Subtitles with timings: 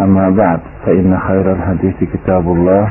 [0.00, 2.88] أما بعد فإن خير الحديث كتاب الله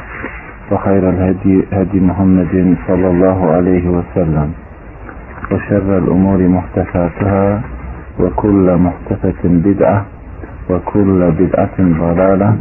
[0.71, 4.53] وخير الهدي هدي محمد صلى الله عليه وسلم
[5.51, 7.61] وشر الأمور محدثاتها
[8.19, 10.05] وكل محدثة بدعة
[10.69, 12.57] وكل بدعة ضلالة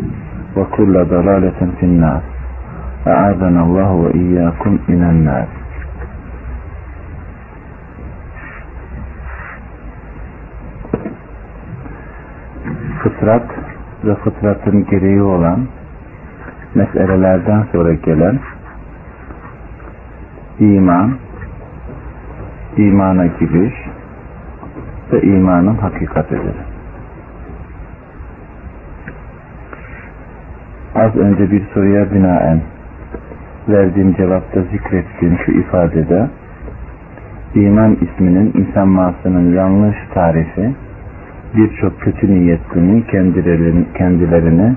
[0.57, 2.21] وكل ضلالة في النار.
[3.07, 5.47] أعاذنا الله وإياكم من النار.
[13.03, 13.64] fıtrat
[14.07, 15.61] ve fıtratın gereği olan
[16.75, 18.39] meselelerden sonra gelen
[20.59, 21.15] iman,
[22.77, 23.75] imana giriş
[25.13, 26.55] ve imanın hakikatidir.
[30.95, 32.61] Az önce bir soruya binaen
[33.69, 36.29] verdiğim cevapta zikrettiğim şu ifadede
[37.55, 40.75] iman isminin müsemmasının yanlış tarifi
[41.57, 44.75] birçok kötü niyetlinin kendilerini, kendilerini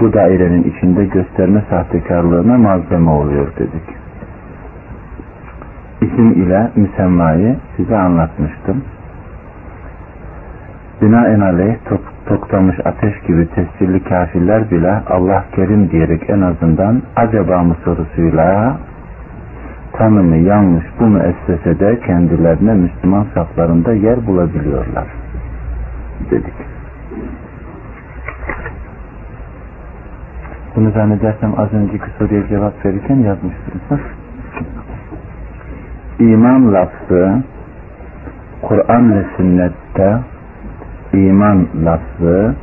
[0.00, 3.96] bu dairenin içinde gösterme sahtekarlığına malzeme oluyor dedik.
[6.00, 8.84] İsim ile müsemmayı size anlatmıştım.
[11.02, 17.76] Binaenaleyh tok, toktamış ateş gibi tescilli kafirler bile Allah kerim diyerek en azından acaba mı
[17.84, 18.76] sorusuyla
[19.92, 25.25] tanımı yanlış bu müessesede kendilerine Müslüman saflarında yer bulabiliyorlar
[26.30, 26.54] dedik.
[30.76, 34.00] Bunu zannedersem az önceki soruya cevap verirken yazmıştınız.
[36.18, 37.42] İman lafzı
[38.62, 40.18] Kur'an ve sünnette
[41.12, 42.54] iman lafzı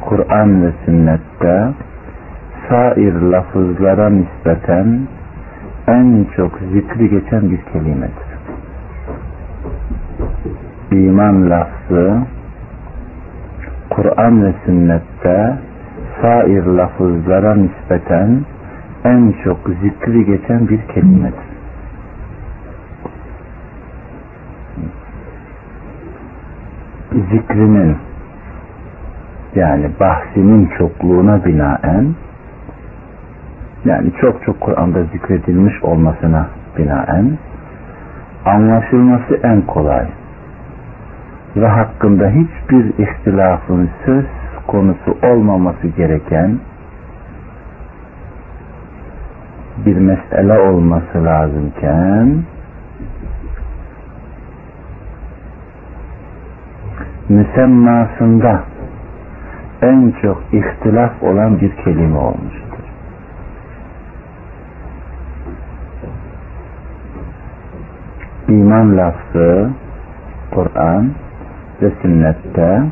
[0.00, 1.68] Kur'an ve sünnette
[2.68, 5.00] sair lafızlara nispeten
[5.86, 8.30] en çok zikri geçen bir kelimedir.
[10.90, 12.16] İman lafzı
[13.90, 15.56] Kur'an ve sünnette
[16.22, 18.40] sair lafızlara nispeten
[19.04, 21.50] en çok zikri geçen bir kelimedir.
[27.10, 27.96] Zikrinin
[29.54, 32.14] yani bahsinin çokluğuna binaen
[33.84, 36.46] yani çok çok Kur'an'da zikredilmiş olmasına
[36.78, 37.38] binaen
[38.44, 40.06] anlaşılması en kolay
[41.56, 44.24] ve hakkında hiçbir ihtilafın söz
[44.66, 46.58] konusu olmaması gereken
[49.86, 52.42] bir mesele olması lazımken
[57.28, 58.60] müsemmasında
[59.82, 62.84] en çok ihtilaf olan bir kelime olmuştur.
[68.48, 69.70] İman lafzı
[70.50, 71.10] Kur'an
[71.82, 72.82] ve sünnette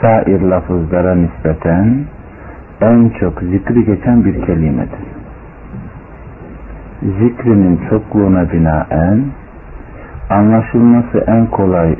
[0.00, 2.04] sair lafızlara nispeten
[2.80, 5.04] en çok zikri geçen bir kelimedir.
[7.02, 9.24] Zikrinin çokluğuna binaen
[10.30, 11.96] anlaşılması en kolay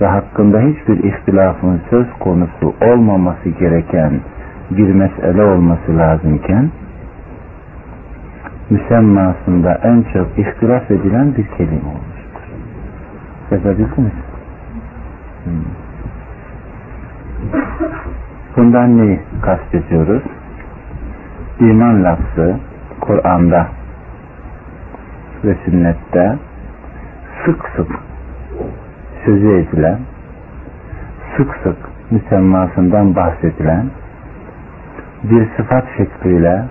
[0.00, 4.12] ve hakkında hiçbir ihtilafın söz konusu olmaması gereken
[4.70, 6.70] bir mesele olması lazımken
[8.70, 12.44] müsemmasında en çok ihtilaf edilen bir kelime olmuştur.
[13.50, 14.29] Yazabildiniz Hmm.
[18.56, 20.22] Bundan neyi kastediyoruz?
[21.60, 22.56] İman lafzı
[23.00, 23.66] Kur'an'da
[25.44, 26.36] ve sünnette
[27.44, 27.88] sık sık
[29.24, 29.98] sözü edilen
[31.36, 31.76] sık sık
[32.10, 33.86] müsemmasından bahsedilen
[35.24, 36.64] bir sıfat şekliyle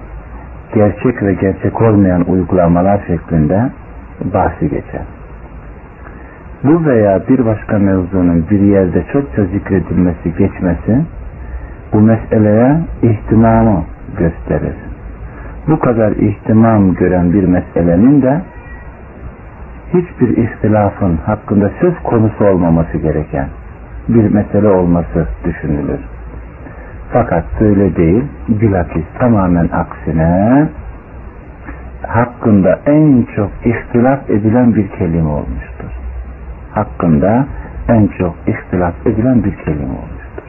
[0.73, 3.69] gerçek ve gerçek olmayan uygulamalar şeklinde
[4.33, 5.01] bahsi geçer.
[6.63, 11.01] Bu veya bir başka mevzunun bir yerde çokça zikredilmesi, geçmesi
[11.93, 13.83] bu meseleye ihtimamı
[14.17, 14.75] gösterir.
[15.67, 18.41] Bu kadar ihtimam gören bir meselenin de
[19.93, 23.47] hiçbir ihtilafın hakkında söz konusu olmaması gereken
[24.07, 25.99] bir mesele olması düşünülür.
[27.13, 30.67] Fakat böyle değil, bilakis tamamen aksine
[32.07, 35.98] hakkında en çok ihtilaf edilen bir kelime olmuştur.
[36.71, 37.45] Hakkında
[37.87, 40.43] en çok ihtilaf edilen bir kelime olmuştur.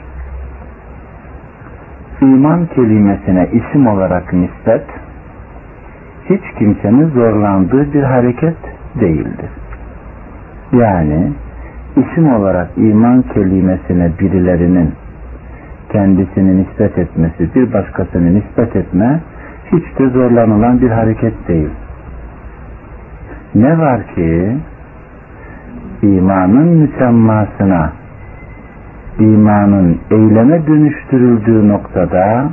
[2.21, 4.85] İman kelimesine isim olarak nispet
[6.31, 8.57] hiç kimsenin zorlandığı bir hareket
[9.01, 9.51] değildir.
[10.73, 11.33] Yani
[11.97, 14.95] isim olarak iman kelimesine birilerinin
[15.93, 19.21] kendisini nispet etmesi, bir başkasını nispet etme
[19.73, 21.71] hiç de zorlanılan bir hareket değil.
[23.55, 24.57] Ne var ki
[26.03, 27.93] imanın müsemmasına
[29.19, 32.51] imanın eyleme dönüştürüldüğü noktada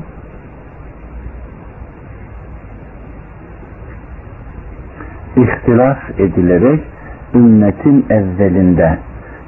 [5.35, 6.83] ihtilaf edilerek
[7.33, 8.97] ümmetin evvelinde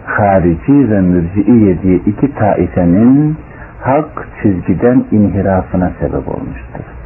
[0.05, 3.37] harici ve mürciiye diye iki taifenin
[3.81, 6.98] hak çizgiden inhirafına sebep olmuştur.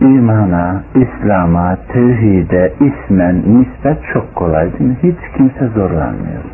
[0.00, 4.96] İmana, İslam'a, tevhide, ismen, nispet çok kolay değil mi?
[5.02, 6.44] Hiç kimse zorlanmıyor.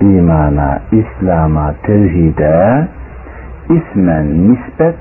[0.00, 2.88] İmana, İslam'a, tevhide,
[3.70, 4.96] ismen, nispet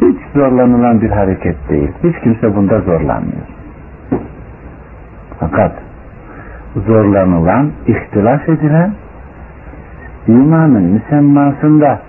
[0.00, 1.90] hiç zorlanılan bir hareket değil.
[2.04, 3.46] Hiç kimse bunda zorlanmıyor.
[5.40, 5.72] Fakat
[6.86, 8.92] zorlanılan, ihtilaf edilen
[10.28, 12.00] imanın müsemmasında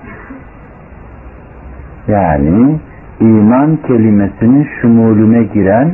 [2.09, 2.79] yani
[3.19, 5.91] iman kelimesinin şumulüne giren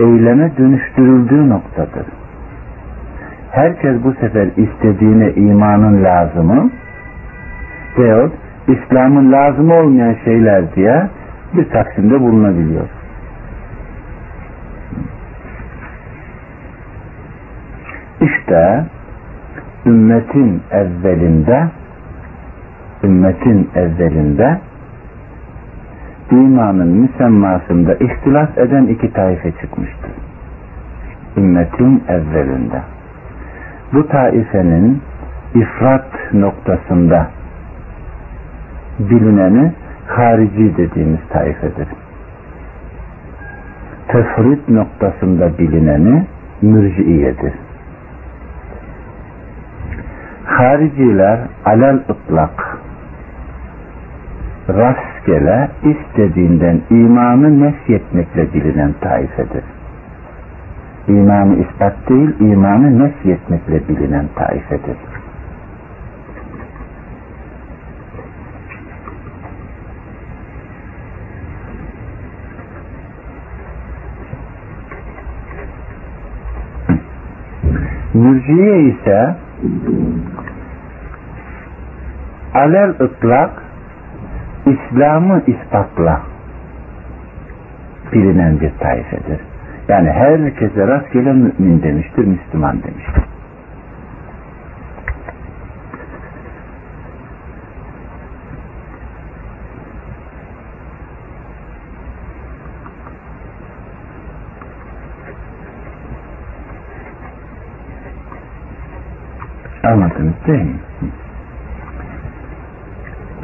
[0.00, 2.06] eyleme dönüştürüldüğü noktadır.
[3.50, 6.70] Herkes bu sefer istediğine imanın lazımı
[7.98, 8.32] veyahut
[8.68, 11.06] İslam'ın lazım olmayan şeyler diye
[11.56, 12.88] bir taksimde bulunabiliyor.
[18.20, 18.84] İşte
[19.86, 21.64] ümmetin evvelinde
[23.04, 24.58] ümmetin evvelinde
[26.30, 30.10] imanın müsemmasında ihtilaf eden iki taife çıkmıştır.
[31.36, 32.82] Ümmetin evvelinde.
[33.92, 35.02] Bu taifenin
[35.54, 37.26] ifrat noktasında
[38.98, 39.72] bilineni
[40.06, 41.88] harici dediğimiz taifedir.
[44.08, 46.26] Tefrit noktasında bilineni
[46.62, 47.52] mürciiyedir.
[50.44, 52.78] Hariciler alel ıtlak
[55.24, 59.64] rastgele istediğinden imanı nefyetmekle bilinen taifedir.
[61.08, 64.96] İmanı ispat değil, imanı nefyetmekle bilinen taifedir.
[78.14, 79.34] Mürciye ise
[82.54, 83.63] alel ıtlak
[84.66, 86.20] İslam'ı ispatla
[88.12, 89.40] bilinen bir taifedir.
[89.88, 93.24] Yani herkese rastgele mümin demiştir, Müslüman demiştir.
[109.84, 110.78] Anladınız değil mi?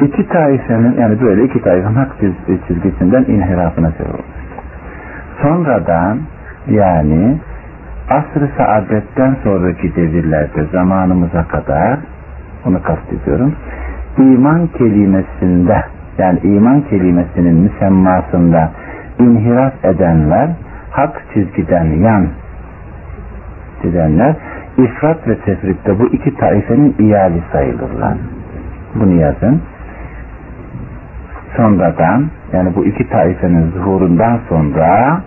[0.00, 2.16] İki taifenin yani böyle iki taifenin hak
[2.68, 4.24] çizgisinden inhirafına sebep olmuş.
[5.42, 6.18] Sonradan
[6.70, 7.38] yani
[8.10, 11.98] asr-ı saadetten sonraki devirlerde zamanımıza kadar
[12.66, 13.54] onu kastediyorum
[14.18, 15.84] iman kelimesinde
[16.18, 18.70] yani iman kelimesinin müsemmasında
[19.18, 20.50] inhiraf edenler
[20.90, 22.26] hak çizgiden yan
[23.82, 24.36] gidenler
[24.78, 28.14] ifrat ve tefritte bu iki taifenin iyali sayılırlar.
[28.94, 29.62] Bunu yazın
[31.56, 35.20] sonradan yani bu iki taifenin zuhurundan sonra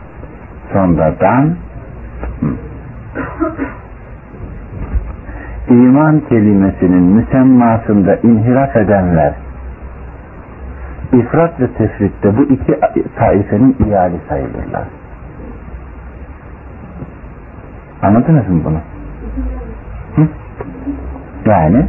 [0.73, 1.55] sonradan
[5.69, 9.33] iman kelimesinin müsemmasında inhiraf edenler
[11.13, 12.79] ifrat ve tefritte bu iki
[13.15, 14.83] taifenin iyali sayılırlar.
[18.01, 18.79] Anladınız mı bunu?
[20.15, 20.27] Hı?
[21.45, 21.85] Yani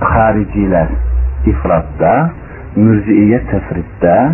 [0.00, 0.86] hariciler
[1.46, 2.30] ifratta
[2.76, 4.30] mürciye tefritte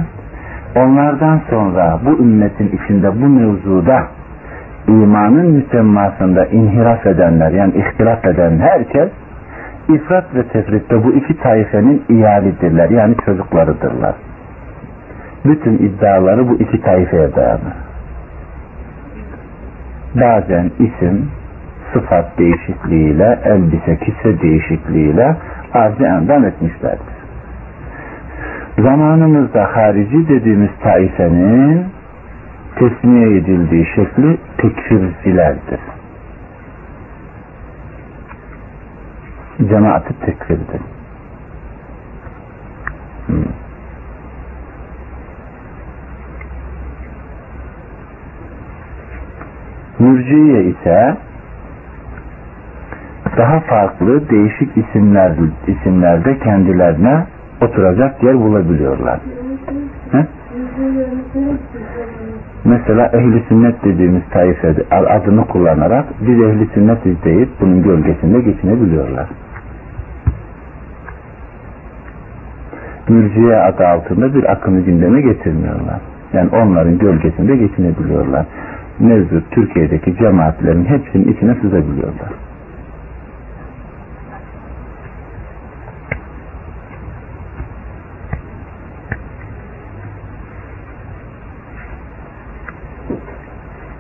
[0.77, 4.07] onlardan sonra bu ümmetin içinde bu mevzuda
[4.89, 9.09] imanın müsemmasında inhiraf edenler yani ihtilaf eden herkes
[9.89, 14.15] ifrat ve tefritte bu iki taifenin iyalidirler yani çocuklarıdırlar.
[15.45, 17.77] Bütün iddiaları bu iki taifeye dayanır.
[20.15, 21.31] Bazen isim,
[21.93, 25.37] sıfat değişikliğiyle, elbise, kisse değişikliğiyle
[25.75, 27.16] arz endam etmişlerdir
[28.79, 31.87] zamanımızda harici dediğimiz taifenin
[32.77, 35.81] tesmiye edildiği şekli tekfircilerdir.
[39.69, 40.81] Cemaat-ı tekfirdir.
[43.27, 43.45] Hmm.
[49.99, 51.17] Mürciye ise
[53.37, 55.33] daha farklı değişik isimler
[55.67, 57.27] isimlerde kendilerine
[57.61, 59.21] oturacak yer bulabiliyorlar.
[60.13, 60.27] He?
[62.65, 69.27] Mesela ehli sünnet dediğimiz taifede adını kullanarak biz ehli sünnet deyip bunun gölgesinde geçinebiliyorlar.
[73.09, 76.01] Mürciye adı altında bir akımı gündeme getirmiyorlar.
[76.33, 78.47] Yani onların gölgesinde geçinebiliyorlar.
[79.01, 82.46] Mevcut Türkiye'deki cemaatlerin hepsinin içine sızabiliyorlar.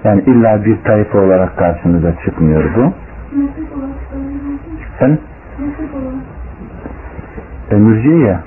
[0.07, 2.93] Yani illa bir tayfa olarak karşınıza çıkmıyor bu.
[4.99, 5.19] Sen?
[7.71, 7.77] E,
[8.27, 8.41] ya.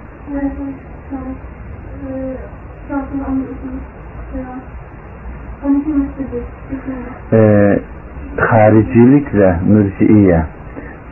[7.34, 7.80] Ee,
[8.38, 10.44] haricilik ve mürciye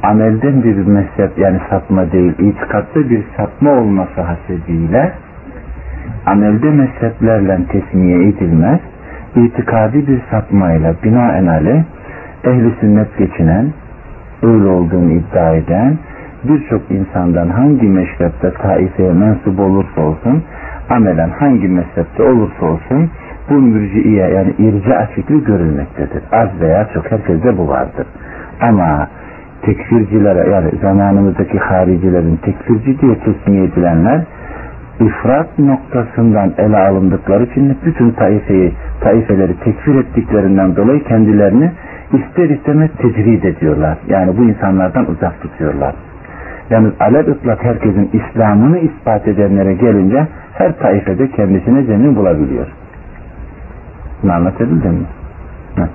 [0.04, 5.14] amelden bir mezhep yani sapma değil itikatta bir sapma olması hasebiyle
[6.26, 8.80] amelde mezheplerle tesmiye edilmez
[9.46, 11.84] itikadi bir sapmayla binaenaleyh
[12.44, 13.74] ehli sünnet geçinen
[14.44, 15.98] öyle olduğunu iddia eden
[16.44, 20.44] birçok insandan hangi meşrepte taifeye mensup olursa olsun
[20.90, 23.10] amelen hangi mezhepte olursa olsun
[23.50, 26.24] bu mürciye yani irca fikri görülmektedir.
[26.32, 28.08] Az veya çok herkeste bu vardır.
[28.62, 29.08] Ama
[29.62, 34.22] tekfircilere yani zamanımızdaki haricilerin tekfirci diye tesmiye edilenler
[35.00, 41.72] ifrat noktasından ele alındıkları için bütün taifeyi, taifeleri tekfir ettiklerinden dolayı kendilerini
[42.14, 43.98] ister istemez tecrid ediyorlar.
[44.08, 45.96] Yani bu insanlardan uzak tutuyorlar.
[46.70, 52.68] Yani alel ıtlak herkesin İslam'ını ispat edenlere gelince her taifede kendisine zemin bulabiliyor.
[54.24, 55.06] Bunu anlatabildim mi?
[55.76, 55.88] Heh.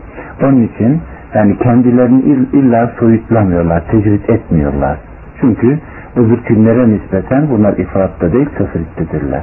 [0.46, 1.00] Onun için
[1.34, 4.96] yani kendilerini illa soyutlamıyorlar, tecrit etmiyorlar.
[5.40, 5.78] Çünkü
[6.16, 9.42] öbür günlere nispeten bunlar ifratta değil tefrittedirler.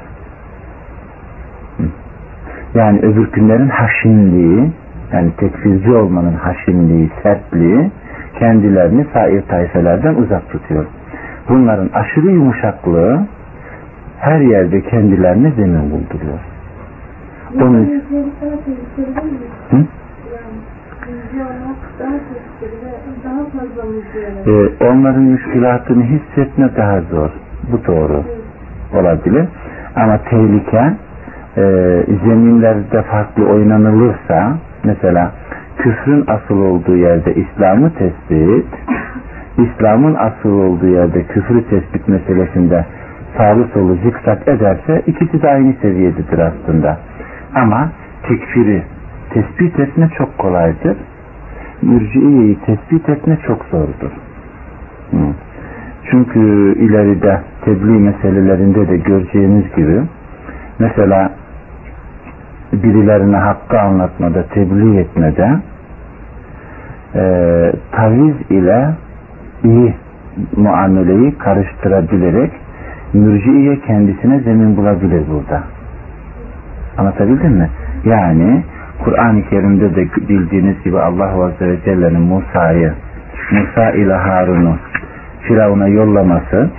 [2.75, 4.71] Yani öbür günlerin haşinliği
[5.13, 7.91] yani tekfirci olmanın haşinliği, sertliği
[8.39, 10.85] kendilerini sair tayfelerden uzak tutuyor.
[11.49, 13.25] Bunların aşırı yumuşaklığı
[14.19, 16.39] her yerde kendilerine zemin bulduruyor.
[17.55, 18.03] Onun...
[19.69, 19.85] Hı?
[24.47, 27.29] Ee, onların müşkilatını hissetme daha zor.
[27.71, 28.23] Bu doğru
[28.93, 29.45] olabilir.
[29.95, 30.93] Ama tehlike
[31.57, 31.61] e,
[32.25, 35.31] zeminlerde farklı oynanılırsa mesela
[35.77, 38.67] küfrün asıl olduğu yerde İslam'ı tespit
[39.57, 42.85] İslam'ın asıl olduğu yerde küfrü tespit meselesinde
[43.37, 46.97] sağlı solu zikzak ederse ikisi de aynı seviyededir aslında.
[47.55, 47.89] Ama
[48.27, 48.83] tekfiri
[49.29, 50.97] tespit etme çok kolaydır.
[51.81, 54.11] Mürciyeyi tespit etme çok zordur.
[56.11, 56.39] Çünkü
[56.79, 60.01] ileride tebliğ meselelerinde de göreceğiniz gibi
[60.79, 61.31] mesela
[62.73, 65.49] birilerine hakkı anlatmada, tebliğ etmede
[67.15, 67.23] e,
[67.91, 68.89] taviz ile
[69.63, 69.93] iyi
[70.57, 72.51] muameleyi karıştırabilerek
[73.13, 75.63] mürciye kendisine zemin bulabilir burada.
[76.97, 77.69] Anlatabildim mi?
[78.05, 78.63] Yani
[79.03, 82.93] Kur'an-ı Kerim'de de bildiğiniz gibi Allah Azze ve Celle'nin Musa'yı
[83.51, 84.77] Musa ile Harun'u
[85.41, 86.69] Firavun'a yollaması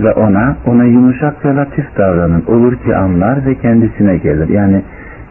[0.00, 2.44] ve ona ona yumuşak ve latif davranın.
[2.46, 4.48] Olur ki anlar ve kendisine gelir.
[4.48, 4.82] Yani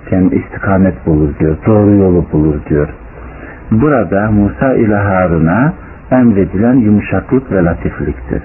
[0.09, 1.57] kendi istikamet bulur diyor.
[1.65, 2.87] Doğru yolu bulur diyor.
[3.71, 5.73] Burada Musa ile Harun'a
[6.11, 8.41] emredilen yumuşaklık ve latifliktir.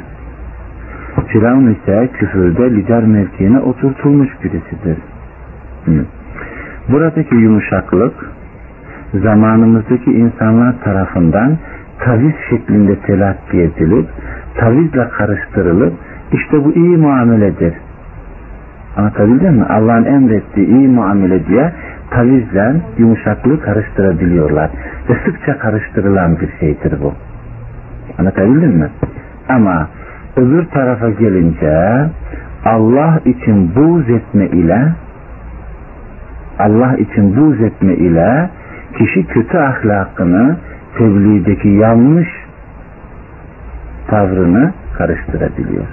[1.26, 4.96] Firavun ise küfürde lider mevkiine oturtulmuş birisidir.
[5.84, 6.04] Hı.
[6.92, 8.30] Buradaki yumuşaklık
[9.14, 11.58] zamanımızdaki insanlar tarafından
[11.98, 14.06] taviz şeklinde telakki edilip
[14.56, 15.92] tavizle karıştırılıp
[16.32, 17.74] işte bu iyi muameledir.
[18.96, 19.64] Anlatabildim mi?
[19.64, 21.72] Allah'ın emrettiği iyi muamele diye
[22.10, 24.70] tavizle yumuşaklığı karıştırabiliyorlar.
[25.08, 27.14] Ve sıkça karıştırılan bir şeydir bu.
[28.18, 28.88] Anlatabildim mi?
[29.48, 29.88] Ama
[30.36, 32.06] öbür tarafa gelince
[32.64, 34.88] Allah için buğz etme ile
[36.60, 38.50] Allah için buğz etme ile
[38.98, 40.56] kişi kötü ahlakını
[40.98, 42.28] tebliğdeki yanlış
[44.08, 45.84] tavrını karıştırabiliyor.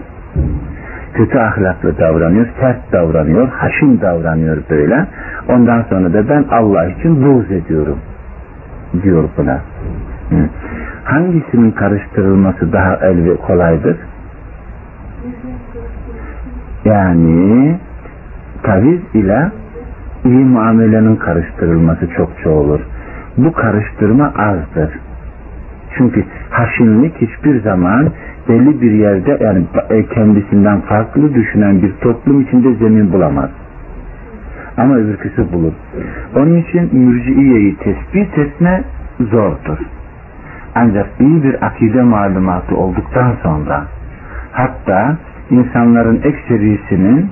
[1.14, 5.06] Kötü ahlaklı davranıyor, sert davranıyor, haşin davranıyor böyle.
[5.50, 8.00] Ondan sonra da ben Allah için buğz ediyorum
[9.04, 9.60] diyor buna.
[11.04, 13.98] Hangisinin karıştırılması daha el ve kolaydır?
[16.86, 17.76] Yani
[18.64, 19.52] taviz ile
[20.28, 22.80] iyi muamelenin karıştırılması çokça olur.
[23.38, 25.00] Bu karıştırma azdır.
[25.98, 28.10] Çünkü haşinlik hiçbir zaman
[28.50, 33.50] belli bir yerde yani e, kendisinden farklı düşünen bir toplum içinde zemin bulamaz.
[34.78, 35.74] Ama öbürküsü bulur.
[36.36, 38.84] Onun için mürciyeyi tespit etme
[39.20, 39.78] zordur.
[40.76, 43.84] Ancak iyi bir akide malumatı olduktan sonra
[44.52, 45.18] hatta
[45.50, 47.30] insanların ekserisinin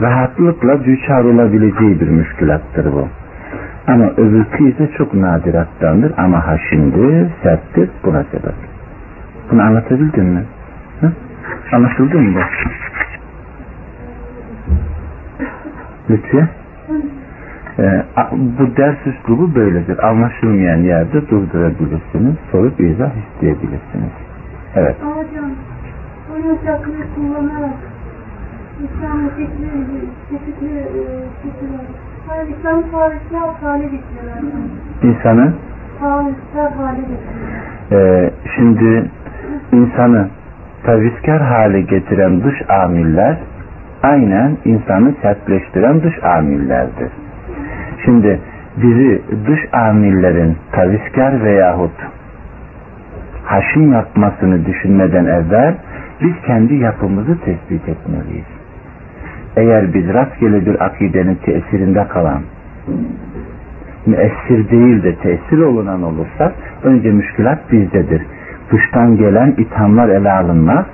[0.00, 3.08] rahatlıkla düçar olabileceği bir müşkülattır bu.
[3.86, 8.54] Ama öbürkü ise çok nadirattandır ama haşindir, serttir buna sebep.
[9.50, 10.44] Bunu anlatabildim mi?
[11.00, 11.12] Hı?
[11.72, 12.40] Anlaşıldı mı bu?
[16.10, 16.48] Lütfen.
[17.78, 20.08] Ee, bu ders üslubu böyledir.
[20.08, 22.34] Anlaşılmayan yerde durdurabilirsiniz.
[22.52, 24.12] Sorup izah isteyebilirsiniz.
[24.74, 24.96] Evet.
[25.02, 25.50] Hocam,
[26.30, 27.95] bunu taklit kullanarak
[28.84, 29.68] İslam'ın çeşitli,
[30.30, 31.02] çeşitli e,
[31.42, 31.66] çeşitli
[32.28, 34.42] Hayır, İslam tarihsel hale getiriyorlar.
[35.02, 35.52] İnsanı
[36.00, 38.24] Tarihsel hale getiriyorlar.
[38.24, 39.10] e, şimdi
[39.72, 40.28] insanı
[40.84, 43.36] tavizkar hale getiren dış amiller
[44.02, 47.12] aynen insanı sertleştiren dış amillerdir.
[48.04, 48.40] Şimdi
[48.76, 51.92] bizi dış amillerin tavizkar veyahut
[53.44, 55.74] haşim yapmasını düşünmeden evvel
[56.22, 58.55] biz kendi yapımızı tespit etmeliyiz.
[59.56, 62.40] Eğer biz rastgele bir akidenin tesirinde kalan
[64.06, 68.22] müessir değil de tesir olunan olursak önce müşkülat bizdedir.
[68.72, 70.84] Dıştan gelen ithamlar ele alınmaz.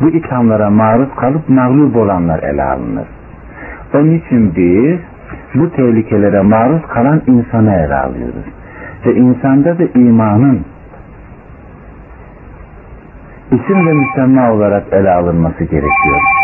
[0.00, 3.06] Bu ithamlara maruz kalıp mağlup olanlar ele alınır.
[3.94, 4.98] Onun için biz
[5.54, 8.44] bu tehlikelere maruz kalan insanı ele alıyoruz.
[9.06, 10.64] Ve insanda da imanın
[13.50, 16.37] isim ve müsemma olarak ele alınması gerekiyor.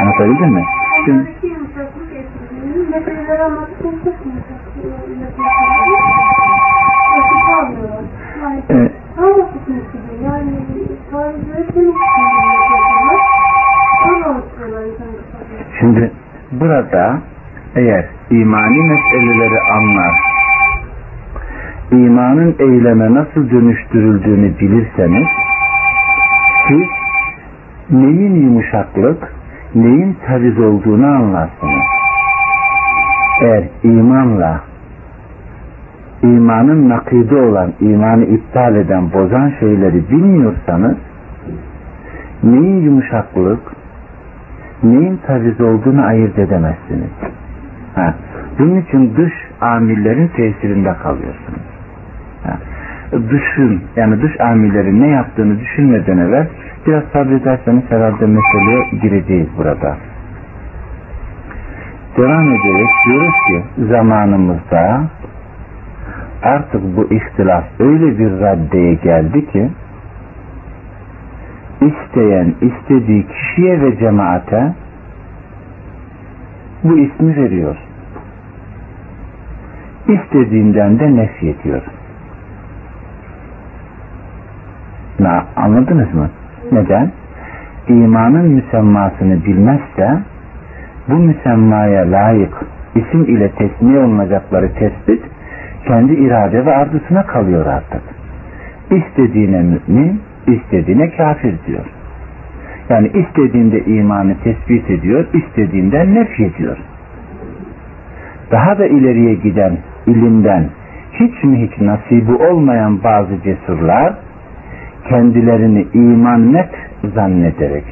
[0.00, 0.64] Anlatabildim mi?
[1.04, 1.34] Şimdi,
[15.80, 16.12] şimdi
[16.52, 17.18] burada
[17.76, 20.14] eğer imani meseleleri anlar,
[21.92, 25.28] imanın eyleme nasıl dönüştürüldüğünü bilirseniz,
[26.68, 26.88] siz
[27.90, 29.37] neyin yumuşaklık,
[29.74, 31.82] neyin taviz olduğunu anlarsınız.
[33.40, 34.60] Eğer imanla
[36.22, 40.96] imanın nakidi olan, imanı iptal eden, bozan şeyleri bilmiyorsanız
[42.42, 43.60] neyin yumuşaklık,
[44.82, 47.10] neyin taviz olduğunu ayırt edemezsiniz.
[47.94, 48.14] Ha.
[48.58, 51.68] Bunun için dış amillerin tesirinde kalıyorsunuz.
[52.44, 52.58] Ha.
[53.12, 56.46] Dışın, yani dış amillerin ne yaptığını düşünmeden evvel
[56.86, 59.96] biraz sabrederseniz herhalde meseleye gireceğiz burada.
[62.16, 65.02] Devam ederek diyoruz ki zamanımızda
[66.42, 69.70] artık bu ihtilaf öyle bir raddeye geldi ki
[71.80, 74.74] isteyen istediği kişiye ve cemaate
[76.84, 77.76] bu ismi veriyor.
[80.08, 81.82] İstediğinden de nefy ediyor.
[85.20, 86.30] Na, anladınız mı?
[86.72, 87.10] Neden?
[87.88, 90.18] İmanın müsemmasını bilmezse
[91.08, 92.54] bu müsemmaya layık
[92.94, 95.22] isim ile tesmiye olunacakları tespit
[95.86, 98.02] kendi irade ve arzusuna kalıyor artık.
[98.90, 101.86] İstediğine mümin, istediğine kafir diyor.
[102.88, 106.76] Yani istediğinde imanı tespit ediyor, istediğinden nef ediyor.
[108.50, 110.64] Daha da ileriye giden ilimden
[111.12, 114.14] hiç mi hiç nasibi olmayan bazı cesurlar
[115.08, 116.70] kendilerini iman net
[117.14, 117.84] zannederek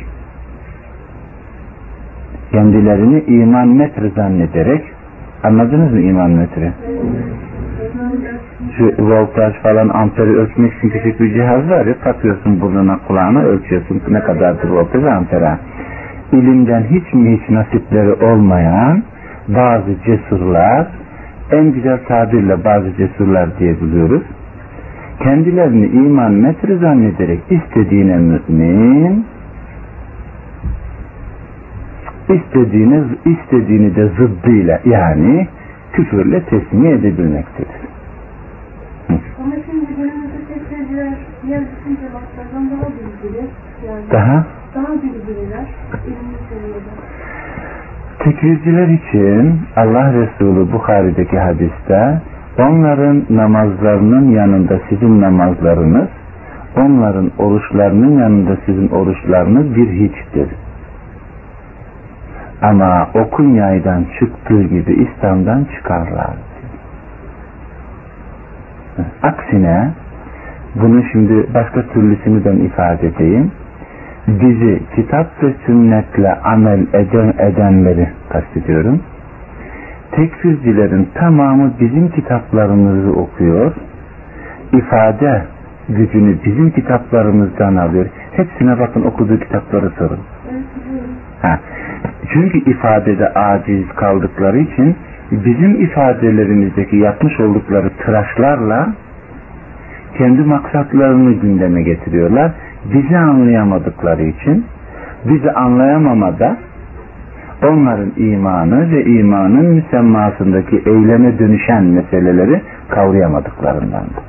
[2.53, 4.83] kendilerini iman metri zannederek
[5.43, 6.73] anladınız mı iman metri?
[8.77, 14.03] Şu voltaj falan amperi ölçmek için küçük bir cihaz var ya takıyorsun burnuna kulağına ölçüyorsun
[14.09, 15.59] ne kadardır voltaj ampere.
[16.33, 19.03] İlimden hiç mi hiç nasipleri olmayan
[19.49, 20.87] bazı cesurlar
[21.51, 24.23] en güzel tabirle bazı cesurlar diyebiliyoruz.
[25.23, 29.25] Kendilerini iman metri zannederek istediğine mümin
[32.29, 35.49] istediğini, istediğini de zıddıyla yani
[35.93, 37.87] küfürle tesmiye edebilmektedir.
[39.09, 41.15] Ama şimdi günümüzde tekrar
[41.47, 43.47] diğer bütün cevaplardan daha bilgili.
[43.87, 45.67] Yani Daha daha bilgililer.
[48.19, 52.21] Tekvirciler için Allah Resulü Bukhari'deki hadiste
[52.59, 56.09] onların namazlarının yanında sizin namazlarınız
[56.77, 60.49] onların oruçlarının yanında sizin oruçlarınız bir hiçtir.
[62.63, 66.35] Ama okun yaydan çıktığı gibi İslam'dan çıkarlar.
[69.23, 69.91] Aksine
[70.75, 73.53] bunu şimdi başka türlüsünü ben ifade edeyim.
[74.29, 79.01] Bizi kitap ve sünnetle amel eden, edenleri kastediyorum.
[80.17, 83.73] Tekfircilerin tamamı bizim kitaplarımızı okuyor.
[84.73, 85.43] ifade
[85.89, 88.07] gücünü bizim kitaplarımızdan alıyor.
[88.33, 90.19] Hepsine bakın okuduğu kitapları sorun.
[91.43, 91.59] Ha.
[92.33, 94.97] Çünkü ifadede aciz kaldıkları için
[95.31, 98.89] bizim ifadelerimizdeki yapmış oldukları tıraşlarla
[100.19, 102.53] kendi maksatlarını gündeme getiriyorlar.
[102.85, 104.65] Bizi anlayamadıkları için
[105.25, 106.57] bizi anlayamamada
[107.63, 114.25] onların imanı ve imanın müsemmasındaki eyleme dönüşen meseleleri kavrayamadıklarındandır.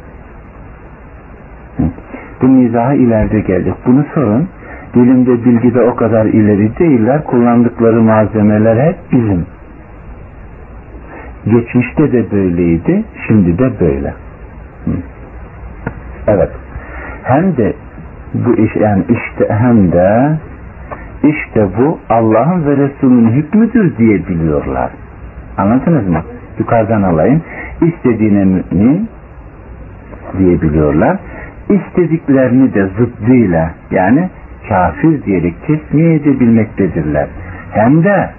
[2.41, 3.73] Bu mizaha ileride gelecek.
[3.85, 4.47] Bunu sorun.
[4.95, 7.23] Bilimde, bilgide o kadar ileri değiller.
[7.23, 9.45] Kullandıkları malzemeler hep bizim.
[11.45, 14.13] Geçmişte de böyleydi, şimdi de böyle.
[16.27, 16.49] Evet.
[17.23, 17.73] Hem de
[18.33, 20.37] bu iş yani işte hem de
[21.23, 24.91] işte bu Allah'ın ve Resulünün hükmüdür diye biliyorlar.
[25.57, 26.21] Anladınız mı?
[26.59, 27.41] Yukarıdan alayım.
[27.81, 29.09] İstediğine mümin
[30.37, 31.17] diye biliyorlar.
[31.69, 34.29] İstediklerini de zıddıyla yani
[34.69, 37.27] kafir diyerek tesmiye edebilmektedirler.
[37.71, 38.29] Hem de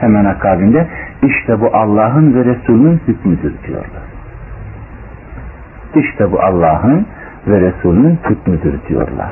[0.00, 0.86] hemen akabinde
[1.22, 4.04] işte bu Allah'ın ve Resulünün hükmüdür diyorlar.
[5.94, 7.06] İşte bu Allah'ın
[7.46, 9.30] ve Resulünün hükmüdür diyorlar.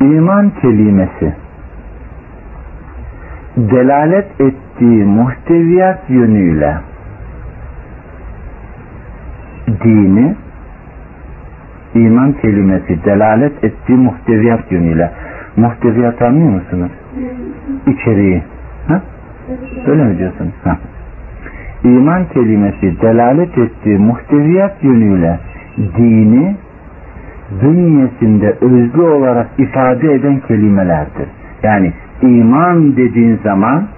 [0.00, 1.34] İman kelimesi
[3.56, 6.76] delalet ettiği muhteviyat yönüyle
[9.84, 10.34] dini
[11.94, 15.10] iman kelimesi delalet ettiği muhteviyat yönüyle
[15.56, 16.90] muhteviyat anlıyor musunuz?
[17.86, 18.42] İçeriği.
[18.88, 19.02] Ha?
[19.86, 20.52] Öyle mi diyorsun?
[20.64, 20.78] Ha.
[21.84, 25.38] İman kelimesi delalet ettiği muhteviyat yönüyle
[25.96, 26.56] dini
[27.62, 31.28] bünyesinde özlü olarak ifade eden kelimelerdir.
[31.62, 33.88] Yani iman dediğin zaman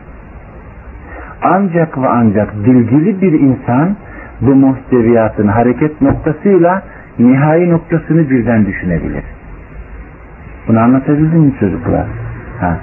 [1.42, 3.96] ancak ve ancak bilgili bir insan
[4.40, 6.82] bu muhteviyatın hareket noktasıyla
[7.18, 9.24] nihai noktasını birden düşünebilir.
[10.68, 12.06] Bunu anlatabildim mi çocuklar?
[12.60, 12.78] Ha.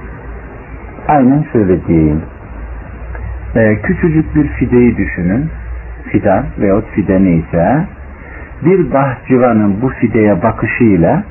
[1.07, 2.21] Aynen şöyle diyeyim.
[3.55, 5.49] Ee, küçücük bir fideyi düşünün.
[6.11, 7.85] Fidan veyahut fide neyse
[8.65, 11.23] bir bahçıvanın bu fideye bakışıyla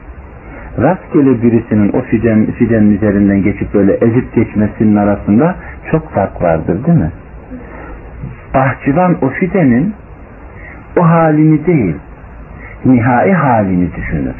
[0.79, 5.57] rastgele birisinin o fiden, fidenin üzerinden geçip böyle ezip geçmesinin arasında
[5.91, 7.11] çok fark vardır değil mi?
[8.55, 9.95] Bahçıvan o fidenin
[10.97, 11.97] o halini değil
[12.85, 14.35] nihai halini düşünür.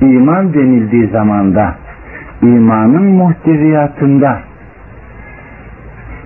[0.00, 1.74] İman denildiği zamanda
[2.42, 4.40] imanın muhteviyatında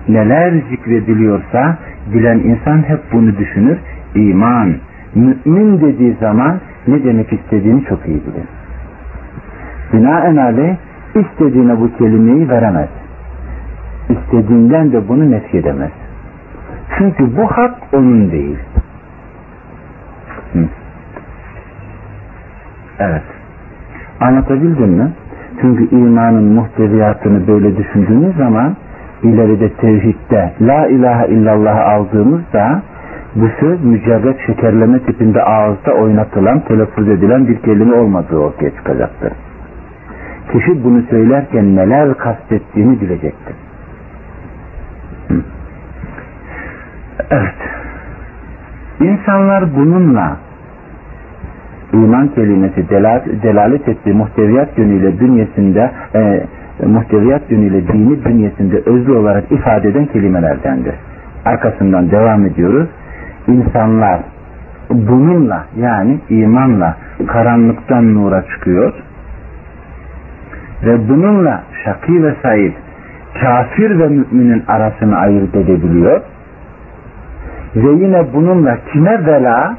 [0.07, 1.77] neler zikrediliyorsa
[2.13, 3.77] bilen insan hep bunu düşünür.
[4.15, 4.75] İman,
[5.15, 8.47] mümin dediği zaman ne demek istediğini çok iyi bilir.
[9.93, 10.75] Binaenaleyh
[11.15, 12.89] istediğine bu kelimeyi veremez.
[14.09, 15.91] İstediğinden de bunu nefyedemez.
[16.97, 18.57] Çünkü bu hak onun değil.
[22.99, 23.23] Evet.
[24.19, 25.11] Anlatabildim mi?
[25.61, 28.75] Çünkü imanın muhteviyatını böyle düşündüğünüz zaman
[29.23, 32.81] ileride tevhidde la ilahe illallah aldığımızda
[33.35, 39.33] bu söz mücerret şekerleme tipinde ağızda oynatılan, telaffuz edilen bir kelime olmadığı ortaya çıkacaktır.
[40.51, 43.55] Kişi bunu söylerken neler kastettiğini bilecektir.
[47.29, 47.55] Evet.
[48.99, 50.37] İnsanlar bununla
[51.93, 56.41] iman kelimesi delalet, delalet ettiği muhteviyat yönüyle bünyesinde e,
[56.85, 60.95] muhteviyat yönüyle dini bünyesinde özlü olarak ifade eden kelimelerdendir.
[61.45, 62.87] Arkasından devam ediyoruz.
[63.47, 64.19] İnsanlar
[64.89, 68.93] bununla yani imanla karanlıktan nura çıkıyor
[70.83, 72.73] ve bununla şakî ve said
[73.41, 76.21] kafir ve müminin arasını ayırt edebiliyor
[77.75, 79.77] ve yine bununla kime bela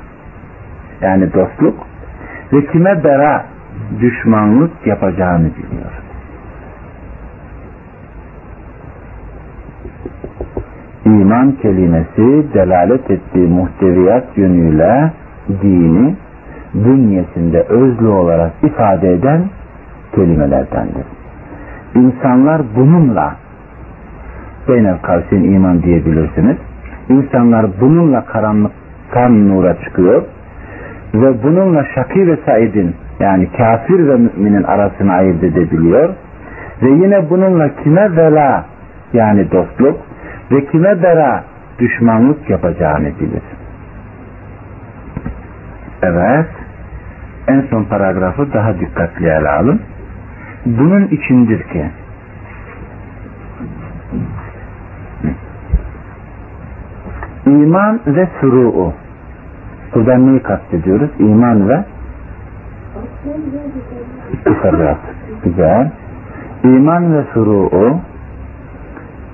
[1.00, 1.86] yani dostluk
[2.52, 3.44] ve kime bera
[4.00, 6.05] düşmanlık yapacağını biliyor.
[11.06, 15.12] İman kelimesi delalet ettiği muhteviyat yönüyle
[15.62, 16.14] dini
[16.74, 19.40] bünyesinde özlü olarak ifade eden
[20.14, 21.04] kelimelerdendir.
[21.94, 23.36] İnsanlar bununla
[24.68, 26.56] beynel kavsin iman diyebilirsiniz.
[27.08, 30.22] İnsanlar bununla karanlıktan nura çıkıyor
[31.14, 36.08] ve bununla şakî ve saidin yani kafir ve müminin arasını ayırt edebiliyor
[36.82, 38.64] ve yine bununla kime vela
[39.12, 39.96] yani dostluk
[40.50, 41.44] ve kime bera
[41.78, 43.42] düşmanlık yapacağını bilir.
[46.02, 46.48] Evet,
[47.48, 49.80] en son paragrafı daha dikkatli ele alın.
[50.66, 51.90] Bunun içindir ki
[57.46, 58.92] iman ve suru'u
[59.94, 61.10] buradan neyi kastediyoruz?
[61.18, 61.84] İman ve
[64.32, 64.96] istikrar.
[65.44, 65.90] Güzel.
[66.64, 68.00] İman ve suru'u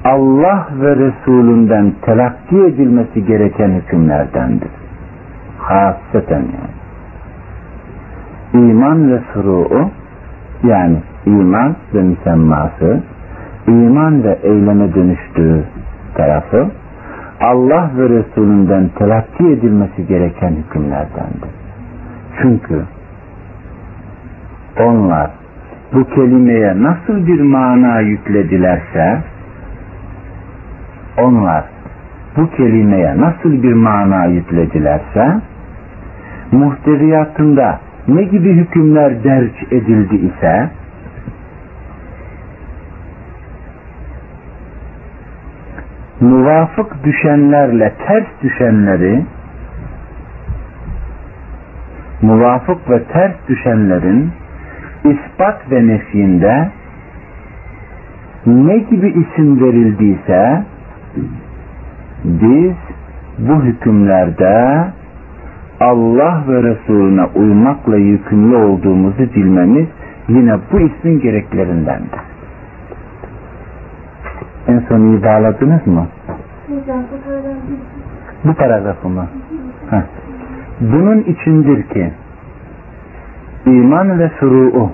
[0.05, 4.71] Allah ve Resulünden telakki edilmesi gereken hükümlerdendir.
[5.59, 6.73] Hasreten yani.
[8.55, 9.91] İman ve furu'u
[10.65, 13.01] yani iman ve müsemması,
[13.67, 15.65] iman ve eyleme dönüştüğü
[16.15, 16.67] tarafı
[17.41, 21.51] Allah ve Resulünden telakki edilmesi gereken hükümlerdendir.
[22.43, 22.83] Çünkü
[24.81, 25.31] onlar
[25.95, 29.19] bu kelimeye nasıl bir mana yükledilerse
[31.19, 31.65] onlar
[32.37, 35.41] bu kelimeye nasıl bir mana yükledilerse
[36.53, 40.71] muhteviyatında ne gibi hükümler derc edildi ise
[46.21, 49.25] muvafık düşenlerle ters düşenleri
[52.23, 54.31] muvafık ve ters düşenlerin
[55.05, 56.69] ispat ve nefyinde
[58.47, 60.63] ne gibi isim verildiyse
[62.25, 62.73] biz
[63.39, 64.85] bu hükümlerde
[65.81, 69.87] Allah ve Resulüne uymakla yükümlü olduğumuzu bilmemiz
[70.29, 72.21] yine bu ismin gereklerindendir.
[74.69, 76.07] En son iyi bağladınız mı?
[78.45, 79.27] Bu paragrafı mı?
[79.91, 80.03] Heh.
[80.81, 82.13] Bunun içindir ki
[83.67, 84.91] iman ve furu'u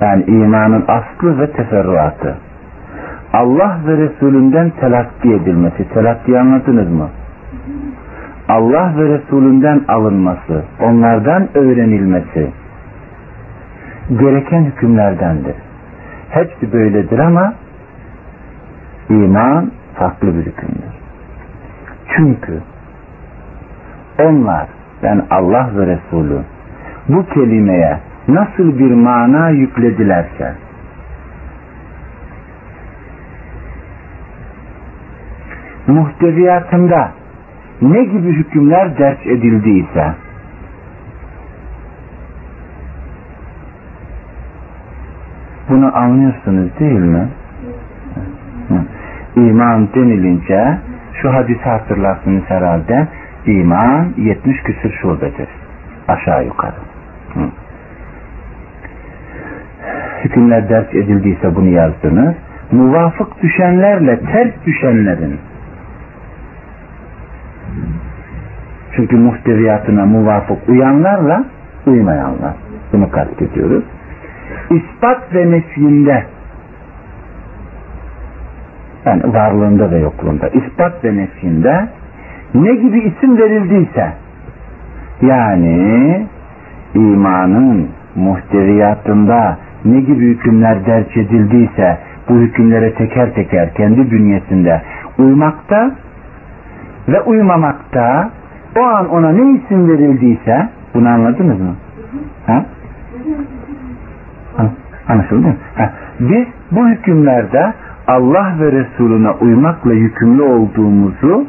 [0.00, 2.36] yani imanın aslı ve teferruatı
[3.38, 5.88] Allah ve Resulünden telakki edilmesi.
[5.94, 7.08] Telakki anladınız mı?
[8.48, 12.50] Allah ve Resulünden alınması, onlardan öğrenilmesi
[14.20, 15.54] gereken hükümlerdendir.
[16.30, 17.54] Hepsi böyledir ama
[19.10, 20.94] iman farklı bir hükümdür.
[22.16, 22.60] Çünkü
[24.18, 24.66] onlar
[25.02, 26.38] yani Allah ve Resulü
[27.08, 27.98] bu kelimeye
[28.28, 30.54] nasıl bir mana yükledilerse
[35.88, 37.12] muhteviyatında
[37.82, 40.14] ne gibi hükümler ders edildiyse
[45.68, 47.28] bunu anlıyorsunuz değil mi?
[49.36, 50.78] İman denilince
[51.22, 53.08] şu hadisi hatırlarsınız herhalde
[53.46, 55.48] iman 70 küsür şubedir.
[56.08, 56.74] Aşağı yukarı.
[60.24, 62.34] Hükümler ders edildiyse bunu yazdınız.
[62.72, 65.38] Muvafık düşenlerle ters düşenlerin
[68.98, 71.44] çünkü muhteviyatına muvafık uyanlarla
[71.86, 72.54] uymayanlar.
[72.92, 73.84] Bunu kastediyoruz.
[74.70, 76.24] İspat ve nefyinde
[79.06, 81.88] yani varlığında ve yokluğunda ispat ve nefyinde
[82.54, 84.12] ne gibi isim verildiyse
[85.22, 86.26] yani
[86.94, 94.82] imanın muhteviyatında ne gibi hükümler derç edildiyse bu hükümlere teker teker kendi bünyesinde
[95.18, 95.90] uymakta
[97.08, 98.30] ve uymamakta
[98.76, 101.74] o an ona ne isim verildiyse bunu anladınız mı?
[102.46, 102.64] Ha?
[105.08, 105.56] anlaşıldı mı?
[105.74, 105.92] Ha.
[106.20, 107.72] Biz bu hükümlerde
[108.06, 111.46] Allah ve Resulüne uymakla yükümlü olduğumuzu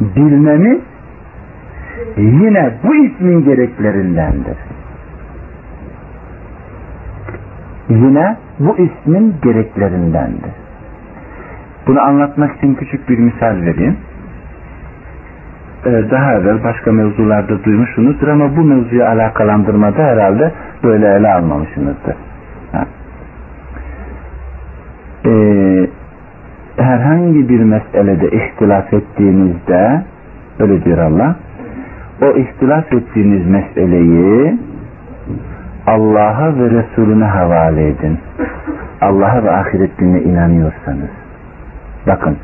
[0.00, 0.80] bilmemiz
[2.16, 4.56] yine bu ismin gereklerindendir.
[7.88, 10.50] Yine bu ismin gereklerindendir.
[11.86, 13.96] Bunu anlatmak için küçük bir misal vereyim.
[15.86, 20.52] Ee, daha evvel başka mevzularda duymuşsunuzdur ama bu mevzuyu alakalandırmada herhalde
[20.84, 22.14] böyle ele almamışsınızdır.
[25.26, 25.86] Ee,
[26.76, 30.02] herhangi bir meselede ihtilaf ettiğinizde
[30.58, 31.36] öyle diyor Allah
[32.22, 34.58] o ihtilaf ettiğiniz meseleyi
[35.86, 38.18] Allah'a ve Resulüne havale edin.
[39.00, 41.10] Allah'a ve ahiret gününe inanıyorsanız.
[42.06, 42.36] Bakın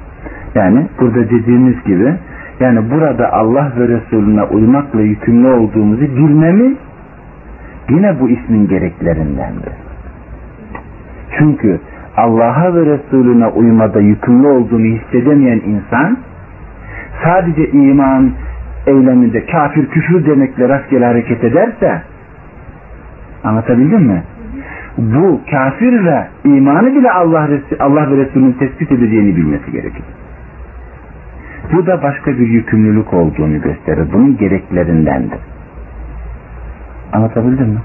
[0.55, 2.15] yani burada dediğimiz gibi
[2.61, 6.77] yani burada Allah ve Resulüne uymakla yükümlü olduğumuzu bilmemiz
[7.91, 9.73] yine bu ismin gereklerindendir.
[11.39, 11.81] Çünkü
[12.17, 16.19] Allah'a ve Resulüne uymada yükümlü olduğunu hissedemeyen insan
[17.25, 18.31] sadece iman
[18.87, 22.03] eyleminde kafir küfür demekle rastgele hareket ederse
[23.45, 24.23] anlatabildim mi?
[24.99, 27.49] Bu kafir ve imanı bile Allah,
[27.81, 30.03] Allah ve Resulünün tespit edeceğini bilmesi gerekir.
[31.73, 34.07] Bu da başka bir yükümlülük olduğunu gösterir.
[34.13, 35.39] Bunun gereklerindendir.
[37.13, 37.81] Anlatabildim mi?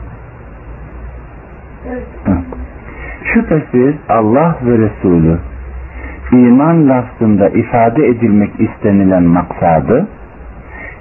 [1.89, 2.07] Evet.
[3.33, 5.37] Şüphesiz Allah ve Resulü
[6.31, 10.07] iman lafzında ifade edilmek istenilen maksadı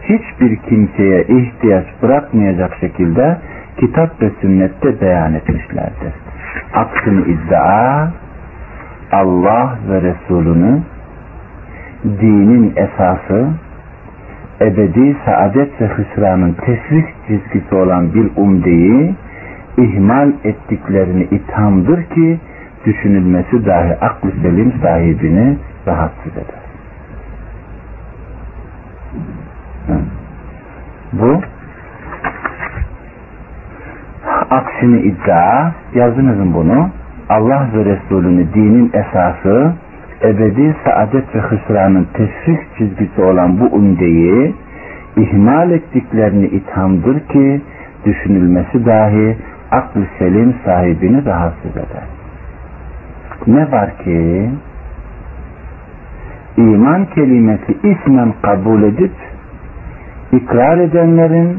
[0.03, 3.39] hiçbir kimseye ihtiyaç bırakmayacak şekilde
[3.77, 6.13] kitap ve sünnette beyan etmişlerdir.
[6.75, 8.09] Aksini iddia
[9.13, 10.81] Allah ve Resulünü
[12.05, 13.49] dinin esası
[14.61, 19.15] ebedi saadet ve hüsranın tesvih çizgisi olan bir umdeyi
[19.77, 22.39] ihmal ettiklerini ithamdır ki
[22.87, 26.61] düşünülmesi dahi aklı selim sahibini rahatsız eder.
[31.13, 31.41] Bu
[34.51, 36.91] aksini iddia yazınızın bunu
[37.29, 39.75] Allah ve Resulünü dinin esası
[40.23, 44.55] ebedi saadet ve hısranın tesvih çizgisi olan bu umdeyi
[45.17, 47.61] ihmal ettiklerini ithamdır ki
[48.05, 49.37] düşünülmesi dahi
[49.71, 52.05] aklı selim sahibini rahatsız eder.
[53.47, 54.51] Ne var ki
[56.57, 59.13] iman kelimesi ismen kabul edip
[60.33, 61.59] ikrar edenlerin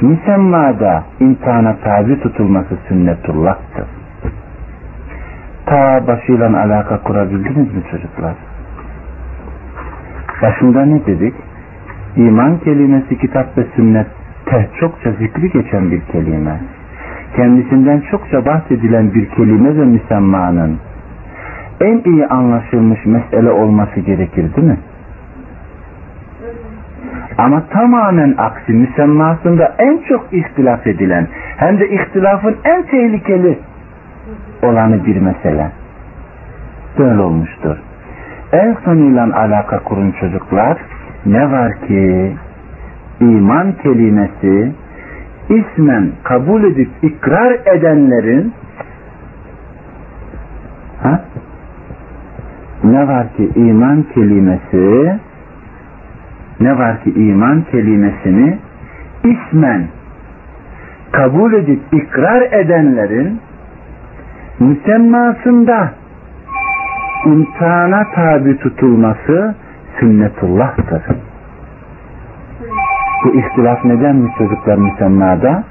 [0.00, 4.01] müsemmada imtihana tabi tutulması sünnetullah'tır.
[5.72, 8.34] Ta başıyla alaka kurabildiniz mi çocuklar?
[10.42, 11.34] Başında ne dedik?
[12.16, 16.60] İman kelimesi kitap ve sünnette çokça zikri geçen bir kelime.
[17.36, 20.78] Kendisinden çokça bahsedilen bir kelime ve müsemmanın
[21.80, 24.78] en iyi anlaşılmış mesele olması gerekir değil mi?
[27.38, 33.58] Ama tamamen aksi müsemmasında en çok ihtilaf edilen hem de ihtilafın en tehlikeli
[34.62, 35.70] olanı bir mesele.
[36.98, 37.76] Böyle olmuştur.
[38.52, 40.78] En sonuyla alaka kurun çocuklar
[41.26, 42.32] ne var ki
[43.20, 44.72] iman kelimesi
[45.48, 48.52] ismen kabul edip ikrar edenlerin
[51.02, 51.20] ha?
[52.84, 55.18] ne var ki iman kelimesi
[56.60, 58.58] ne var ki iman kelimesini
[59.24, 59.86] ismen
[61.12, 63.40] kabul edip ikrar edenlerin
[64.60, 65.92] müsemmasında
[67.26, 69.54] imtihana tabi tutulması
[70.00, 71.02] sünnetullah'tır.
[73.24, 75.64] Bu ihtilaf neden mi çocuklar müsemmada?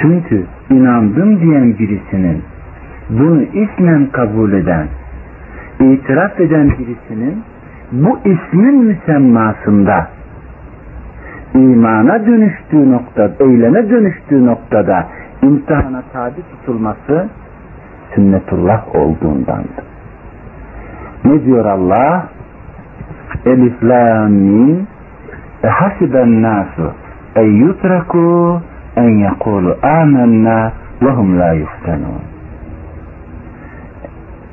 [0.00, 2.42] Çünkü inandım diyen birisinin
[3.10, 4.86] bunu ismen kabul eden,
[5.80, 7.42] itiraf eden birisinin
[7.92, 10.08] bu ismin müsemmasında
[11.54, 15.06] imana dönüştüğü noktada, eyleme dönüştüğü noktada
[15.42, 17.28] imtihana tabi tutulması
[18.18, 19.84] sünnetullah olduğundandır.
[21.24, 22.26] Ne diyor Allah?
[23.46, 24.86] Elif la mim
[25.64, 26.92] e hasiben nasu
[27.36, 28.60] en yutraku
[28.96, 32.22] en yekulu amennâ ve hum la yuftenun.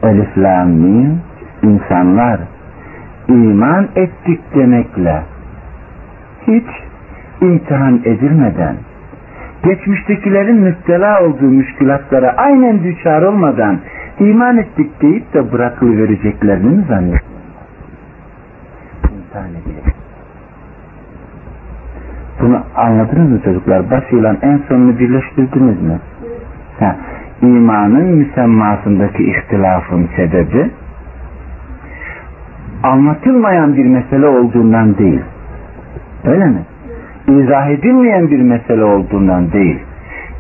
[0.04, 1.22] Elif la mim
[1.64, 2.40] insanlar
[3.28, 5.22] iman ettik demekle
[6.48, 6.68] hiç
[7.42, 8.76] imtihan edilmeden
[9.66, 13.80] geçmiştekilerin müptela olduğu müşkilatlara aynen düçar olmadan
[14.20, 16.86] iman ettik deyip de bırakılıvereceklerini mi
[19.50, 19.94] edilir.
[22.42, 23.92] Bunu anladınız mı çocuklar?
[23.92, 26.00] Başıyla en sonunu birleştirdiniz mi?
[26.80, 26.96] Ha,
[27.42, 30.72] imanın müsemmasındaki ihtilafın sebebi
[32.84, 35.22] anlatılmayan bir mesele olduğundan değil.
[36.26, 36.62] Öyle mi?
[37.28, 39.80] İzah edilmeyen bir mesele olduğundan değil,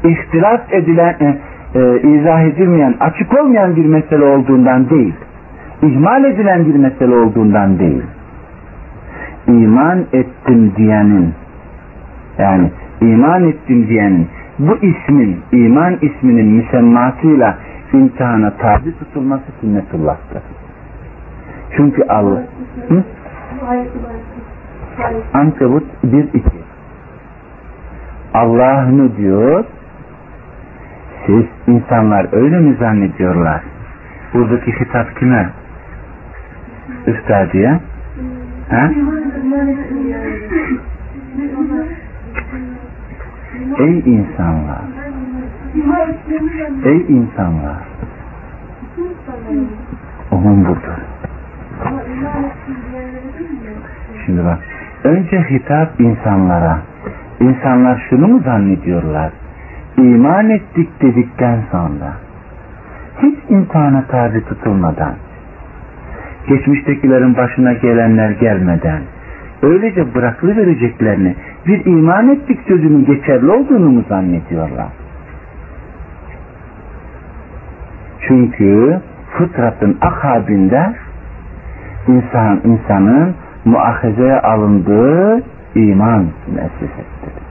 [0.03, 1.39] ihtilaf edilen, e,
[1.79, 5.13] e, izah edilmeyen, açık olmayan bir mesele olduğundan değil,
[5.81, 8.03] ihmal edilen bir mesele olduğundan değil,
[9.47, 11.33] iman ettim diyenin,
[12.37, 12.71] yani
[13.01, 14.27] iman ettim diyenin,
[14.59, 17.57] bu ismin, iman isminin müsemmasıyla
[17.93, 20.41] imtihana tabi tutulması sünnetullah'tır.
[21.75, 22.43] Çünkü Allah...
[22.87, 23.03] Hı?
[25.33, 26.64] Ankabut 1-2
[28.35, 29.65] Allah'ını diyor
[31.25, 33.61] siz insanlar öyle mi zannediyorlar?
[34.33, 35.49] Buradaki hitap kime?
[37.07, 37.79] Üstadiye?
[38.69, 38.91] Ha?
[43.79, 44.81] Ey insanlar!
[46.85, 47.77] Ey insanlar!
[50.31, 50.99] Onun budur.
[54.25, 54.59] Şimdi bak,
[55.03, 56.79] önce hitap insanlara,
[57.39, 59.31] İnsanlar şunu mu zannediyorlar?
[59.97, 62.13] İman ettik dedikten sonra
[63.21, 65.13] hiç imtihana tabi tutulmadan
[66.47, 69.01] geçmiştekilerin başına gelenler gelmeden
[69.61, 71.35] öylece bırakılı vereceklerini
[71.67, 74.87] bir iman ettik sözünün geçerli olduğunu mu zannediyorlar?
[78.27, 78.99] Çünkü
[79.37, 80.93] fıtratın akabinde
[82.07, 85.43] insan, insanın muahezeye alındığı
[85.75, 87.45] iman müessesesidir.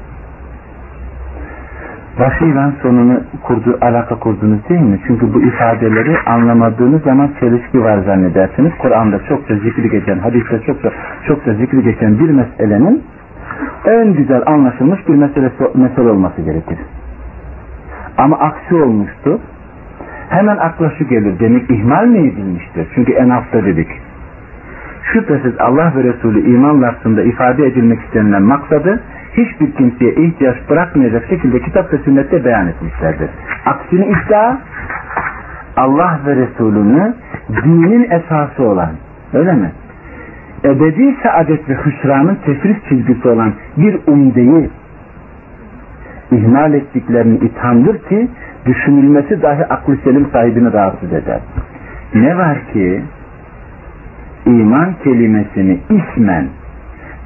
[2.19, 5.01] Başıyla sonunu kurdu, alaka kurdunuz değil mi?
[5.07, 8.73] Çünkü bu ifadeleri anlamadığınız zaman çelişki var zannedersiniz.
[8.79, 10.91] Kur'an'da çokça zikri geçen, hadiste çokça
[11.27, 13.03] çokça zikri geçen bir meselenin
[13.85, 16.79] en güzel anlaşılmış bir mesele, mesele olması gerekir.
[18.19, 19.41] Ama aksi olmuştu.
[20.29, 21.39] Hemen akla şu gelir.
[21.39, 22.89] Demek ihmal mi edilmiştir?
[22.95, 23.89] Çünkü en hafta dedik.
[25.13, 29.03] Şüphesiz Allah ve Resulü iman lafzında ifade edilmek istenilen maksadı
[29.33, 33.31] hiçbir kimseye ihtiyaç bırakmayacak şekilde kitap ve sünnette beyan etmişlerdir.
[33.67, 34.57] Aksini iddia
[35.77, 37.15] Allah ve Resulünü
[37.65, 38.91] dinin esası olan
[39.33, 39.73] öyle mi?
[40.65, 44.71] Ebedi saadet ve hüsranın tefris çizgisi olan bir umdeyi
[46.33, 48.29] ihmal ettiklerini ithamdır ki
[48.67, 51.41] düşünülmesi dahi aklı selim sahibini rahatsız eder.
[52.15, 53.03] Ne var ki
[54.47, 56.49] iman kelimesini ismen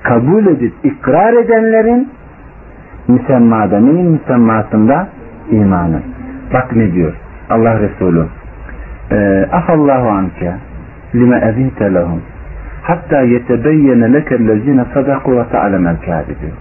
[0.02, 2.08] kabul edip ikrar edenlerin
[3.08, 5.08] müsemmada, neyin müsemmasında?
[5.50, 6.02] imanın.
[6.52, 7.12] Bak ne diyor
[7.50, 8.26] Allah Resulü.
[9.10, 10.54] Ee, Afallahu anke
[11.14, 12.22] lime ezinte lehum
[12.82, 16.52] hatta yetebeyyene lekellezine sadaku ve ta'lemel kâdibi.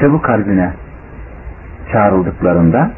[0.00, 0.72] Çabuk kalbine
[1.92, 2.90] çağrıldıklarında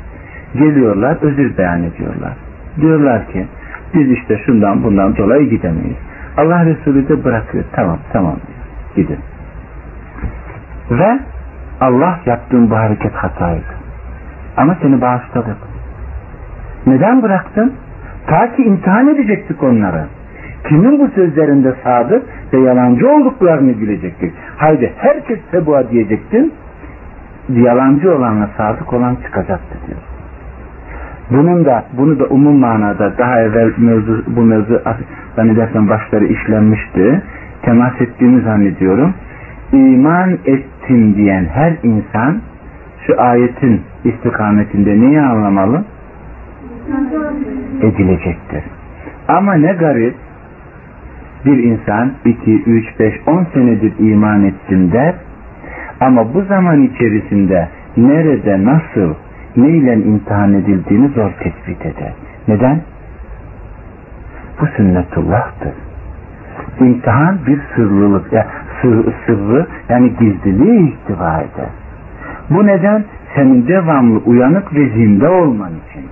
[0.55, 2.33] geliyorlar, özür beyan ediyorlar.
[2.81, 3.47] Diyorlar ki
[3.95, 5.97] biz işte şundan bundan dolayı gidemeyiz.
[6.41, 7.65] Allah Resulü de bırakıyor.
[7.73, 8.37] Tamam tamam
[8.97, 9.19] gidin.
[10.91, 11.19] Ve
[11.81, 13.75] Allah yaptığın bu hareket hataydı.
[14.57, 15.57] Ama seni bağışladık.
[16.87, 17.73] Neden bıraktın?
[18.27, 20.05] Ta ki imtihan edecektik onları.
[20.69, 22.23] Kimin bu sözlerinde sadık
[22.53, 24.33] ve yalancı olduklarını bilecektik.
[24.57, 26.55] Haydi herkes tebuğa diyecektin.
[27.49, 30.01] Yalancı olanla sadık olan çıkacaktı diyor.
[31.31, 34.83] Bunun da bunu da umum manada daha evvel mevzu, bu mevzu
[35.41, 37.23] zannedersem başları işlenmişti.
[37.63, 39.15] Temas ettiğimi zannediyorum.
[39.73, 42.41] İman ettim diyen her insan
[43.07, 45.85] şu ayetin istikametinde neyi anlamalı?
[47.83, 48.63] Edilecektir.
[49.29, 50.15] Ama ne garip
[51.45, 55.15] bir insan 2, 3, 5, 10 senedir iman ettim der
[56.01, 59.15] ama bu zaman içerisinde nerede, nasıl,
[59.57, 62.13] ne ile imtihan edildiğini zor tespit eder.
[62.49, 62.81] Neden?
[64.61, 65.73] Bu sünnetullah'tır.
[66.81, 68.47] İmtihan bir sırlılık, ya
[68.83, 71.71] sır, sırrı yani gizliliği ihtiva eder.
[72.51, 73.05] Bu neden?
[73.35, 76.05] Senin devamlı uyanık ve zinde olman için.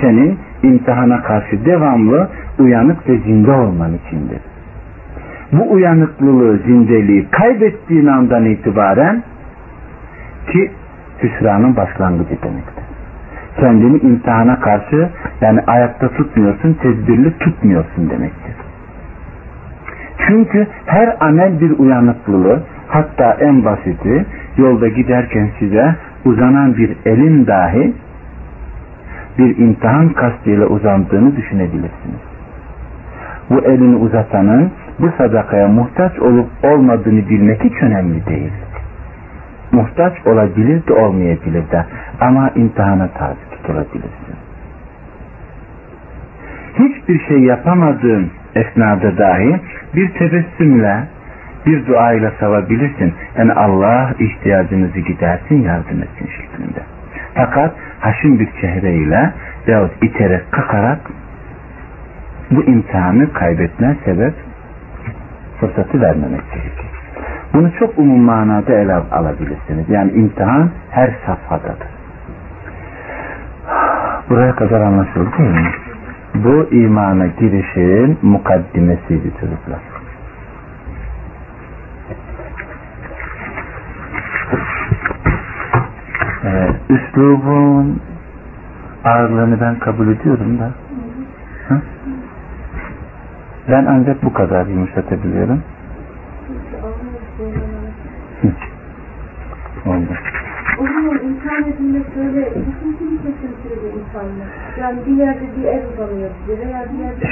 [0.00, 4.40] Senin imtihana karşı devamlı uyanık ve zinde olman içindir.
[5.52, 9.22] Bu uyanıklılığı, zindeliği kaybettiğin andan itibaren
[10.52, 10.70] ki
[11.22, 12.81] hüsranın başlangıcı demektir.
[13.62, 15.08] Kendini imtihana karşı
[15.40, 18.54] yani ayakta tutmuyorsun, tedbirli tutmuyorsun demektir.
[20.26, 25.94] Çünkü her amel bir uyanıklılığı, hatta en basiti yolda giderken size
[26.24, 27.92] uzanan bir elin dahi
[29.38, 32.22] bir imtihan kastıyla uzandığını düşünebilirsiniz.
[33.50, 38.52] Bu elini uzatanın bu sadakaya muhtaç olup olmadığını bilmek hiç önemli değil
[39.72, 41.84] muhtaç olabilir de olmayabilir de
[42.20, 44.36] ama imtihana tabi tutulabilirsin.
[46.78, 49.60] Hiçbir şey yapamadığın esnada dahi
[49.94, 51.04] bir tebessümle
[51.66, 53.14] bir duayla savabilirsin.
[53.38, 56.80] Yani Allah ihtiyacınızı gidersin yardım etsin şeklinde.
[57.34, 59.32] Fakat haşin bir çehreyle
[59.68, 61.00] veyahut iterek kakarak
[62.50, 64.34] bu imtihanı kaybetme sebep
[65.60, 66.86] fırsatı vermemek gerekir.
[67.54, 69.88] Bunu çok umum manada ele alabilirsiniz.
[69.88, 72.01] Yani imtihan her safhadadır.
[74.32, 75.70] Buraya kadar anlaşıldı değil mi?
[76.34, 79.80] Bu imana girişin mukaddimesiydi çocuklar.
[86.44, 88.00] Evet, üslubun
[89.04, 90.70] ağırlığını ben kabul ediyorum da.
[91.68, 91.80] Hı?
[93.68, 95.62] Ben ancak bu kadar yumuşatabiliyorum.
[99.86, 100.12] Oldu.
[100.78, 101.18] O zaman
[101.68, 102.48] edilmek böyle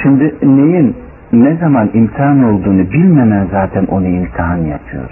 [0.03, 0.95] Şimdi neyin
[1.33, 5.09] ne zaman imtihan olduğunu bilmemen zaten onu imtihan yapıyor.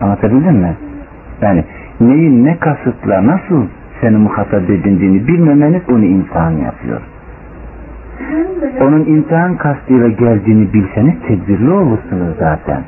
[0.00, 0.74] Anlatabildim mi?
[1.42, 1.64] Yani
[2.00, 3.66] neyin ne kasıtla nasıl
[4.00, 7.00] seni muhatap edindiğini bilmemeniz onu imtihan yapıyor.
[8.80, 12.82] Onun imtihan kastıyla geldiğini bilseniz tedbirli olursunuz zaten.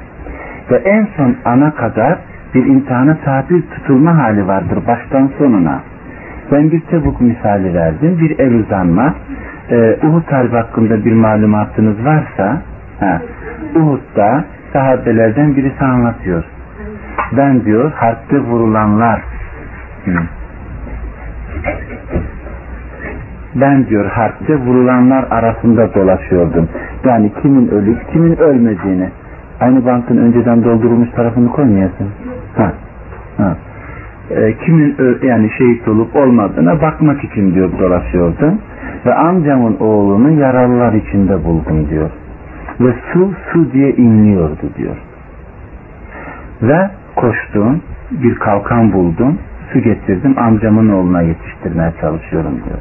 [0.70, 2.18] Ve en son ana kadar
[2.54, 5.80] bir imtihana tabi tutulma hali vardır baştan sonuna.
[6.52, 8.18] Ben bir tebuk misali verdim.
[8.20, 9.14] Bir el uzanma
[9.70, 12.62] e, Uhud Harbi hakkında bir malumatınız varsa
[13.00, 13.20] ha,
[13.76, 16.44] Uhud'da sahabelerden birisi anlatıyor.
[17.36, 19.20] Ben diyor harpte vurulanlar
[23.60, 26.68] ben diyor harpte vurulanlar arasında dolaşıyordum.
[27.04, 29.10] Yani kimin ölüp kimin ölmediğini.
[29.60, 32.08] Aynı bankın önceden doldurulmuş tarafını koymayasın.
[32.56, 32.72] Ha.
[33.36, 33.56] Ha.
[34.30, 38.58] E, kimin yani şehit olup olmadığına bakmak için diyor dolaşıyordum.
[39.06, 42.10] Ve amcamın oğlunu yaralılar içinde buldum diyor.
[42.80, 44.96] Ve su su diye inliyordu diyor.
[46.62, 49.38] Ve koştum bir kalkan buldum
[49.72, 52.78] su getirdim amcamın oğluna yetiştirmeye çalışıyorum diyor.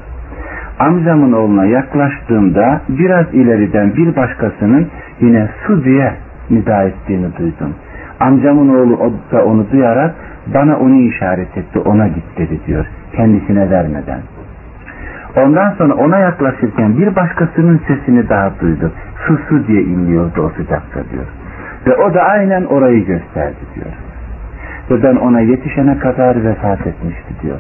[0.79, 4.87] Amcamın oğluna yaklaştığımda biraz ileriden bir başkasının
[5.21, 6.13] yine su diye
[6.49, 7.73] nida ettiğini duydum.
[8.19, 10.15] Amcamın oğlu da onu duyarak
[10.53, 12.85] bana onu işaret etti ona git dedi diyor
[13.15, 14.19] kendisine vermeden.
[15.37, 18.91] Ondan sonra ona yaklaşırken bir başkasının sesini daha duydu.
[19.27, 21.25] Su su diye inliyordu o sıcakta diyor.
[21.87, 23.93] Ve o da aynen orayı gösterdi diyor.
[24.91, 27.59] Ve ben ona yetişene kadar vefat etmişti diyor.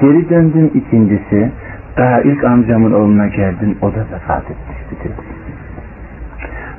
[0.00, 1.50] Geri döndüm ikincisi.
[1.96, 3.78] Daha ilk amcamın oğluna geldim.
[3.82, 5.14] O da vefat etmişti diyor.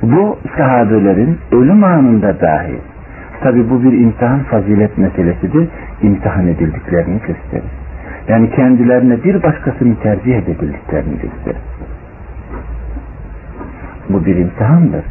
[0.02, 2.78] Bu sahabelerin ölüm anında dahi
[3.42, 5.68] tabi bu bir imtihan fazilet meselesidir.
[6.02, 7.70] imtihan edildiklerini gösterir.
[8.28, 11.62] Yani kendilerine bir başkasını tercih edebildiklerini gösterir.
[14.08, 15.04] Bu bir imtihandır.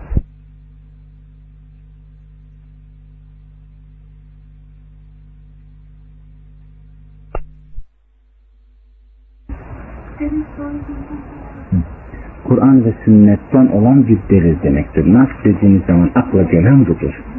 [12.43, 15.13] Kur'an ve sünnetten olan bir delil demektir.
[15.13, 17.30] Nas dediğiniz zaman akla gelen budur.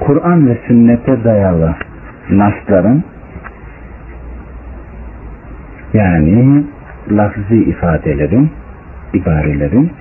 [0.00, 1.74] Kur'an ve sünnete dayalı
[2.30, 3.04] nasların
[5.94, 6.64] yani
[7.10, 8.50] lafzi ifadelerin,
[9.14, 9.92] ibarelerin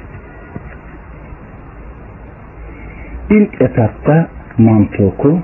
[3.30, 4.28] ilk etapta
[4.58, 5.40] mantuku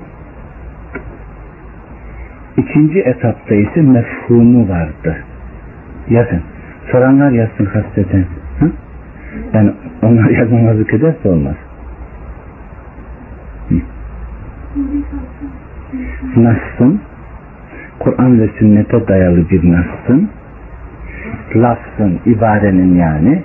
[2.56, 5.16] İkinci etapta ise mefhumu vardı.
[6.08, 6.42] Yazın.
[6.92, 8.24] Soranlar yazsın hasreten.
[9.52, 9.70] Yani
[10.02, 11.54] onlar yazmamazlık ederse olmaz.
[16.36, 17.00] Nas'ın
[17.98, 20.30] Kur'an ve sünnete dayalı bir nas'ın
[21.56, 23.42] lafzın, ibarenin yani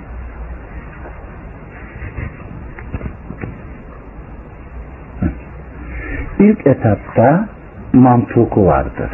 [6.38, 7.48] ilk etapta
[7.92, 9.10] mantuku vardır.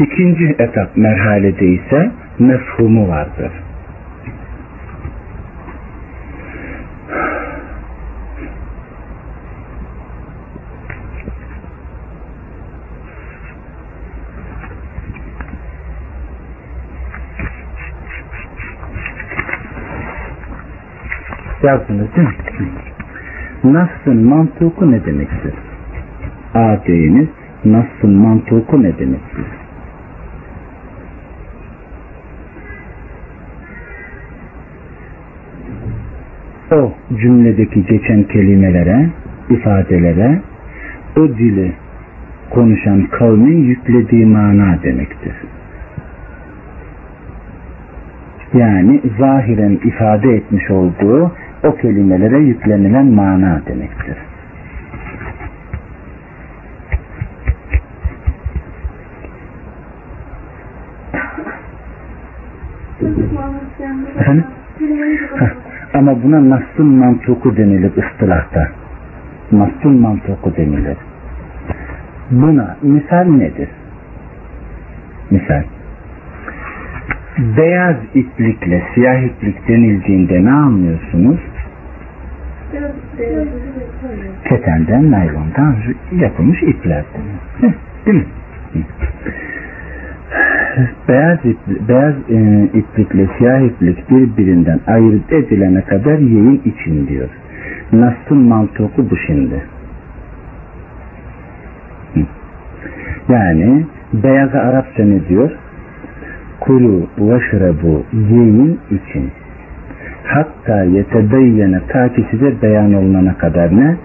[0.00, 3.63] İkinci etap merhalede ise mefhumu vardır.
[21.64, 22.34] Yazdınız değil mi?
[23.64, 25.54] Nas'ın mantuku ne demektir?
[26.54, 27.28] A deyiniz
[27.64, 29.44] Nas'ın mantuku ne demektir?
[36.72, 39.10] O cümledeki geçen kelimelere,
[39.50, 40.40] ifadelere
[41.16, 41.72] o dili
[42.50, 45.34] konuşan kavmin yüklediği mana demektir.
[48.54, 51.32] Yani zahiren ifade etmiş olduğu
[51.64, 54.16] o kelimelere yüklenilen mana demektir.
[65.94, 68.68] Ama buna nasıl mantuku denilir ıstılahta.
[69.52, 70.96] Nasıl mantuku denilir.
[72.30, 73.68] Buna misal nedir?
[75.30, 75.62] Misal.
[77.38, 81.40] Beyaz iplikle siyah iplik denildiğinde ne anlıyorsunuz?
[84.48, 85.76] Ketenden, naylondan
[86.12, 87.04] yapılmış ipler.
[88.06, 88.24] Değil mi?
[91.08, 97.28] beyaz, ipli, beyaz e, iplikle siyah iplik birbirinden ayırt edilene kadar yiyin için diyor.
[97.92, 99.62] Nas'ın mantığı bu şimdi.
[103.28, 105.50] Yani beyaza Arapça ne diyor?
[106.64, 109.30] Kulu veşrebu yiyin için.
[110.24, 113.96] Hatta yetebeyyene ta ki size beyan olunana kadar ne?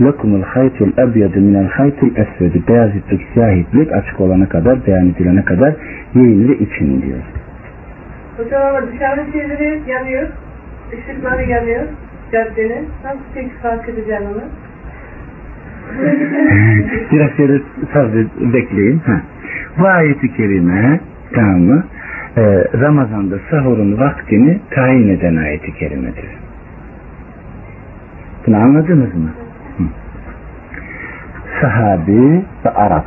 [0.00, 5.44] lekumul haytul ebyadu minel haytul esvedi beyaz iplik siyah iplik açık olana kadar beyan edilene
[5.44, 5.74] kadar
[6.14, 7.22] yiyin ve için diyor.
[8.36, 10.26] Hocam ama dışarı çevirip yanıyor.
[10.92, 11.82] Işıkları yanıyor
[12.32, 12.88] caddenin.
[13.04, 14.42] Nasıl peki fark edeceğim onu?
[17.12, 17.60] Biraz şöyle
[17.92, 18.98] sabret, bekleyin.
[18.98, 19.20] Ha.
[19.78, 21.00] Bu ayeti kerime
[21.34, 21.84] tamam mı?
[22.38, 26.24] Ee, Ramazan'da sahurun vaktini tayin eden ayeti kerimedir.
[28.46, 29.30] Bunu anladınız mı?
[29.78, 29.82] Hı.
[31.60, 33.04] Sahabi ve Arap.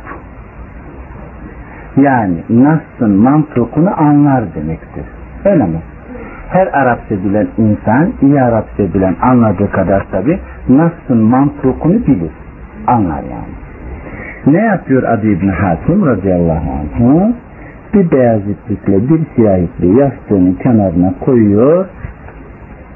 [1.96, 5.04] Yani Nas'ın mantıkını anlar demektir.
[5.44, 5.80] Öyle mi?
[6.48, 12.30] Her Arapça bilen insan, iyi Arapça bilen anladığı kadar tabi Nas'ın mantıkını bilir.
[12.86, 13.52] Anlar yani.
[14.46, 17.32] Ne yapıyor Adi İbni Hatim radıyallahu anh?
[17.94, 21.86] Bir beyaz iplikle bir siyah ipliği yastığının kenarına koyuyor,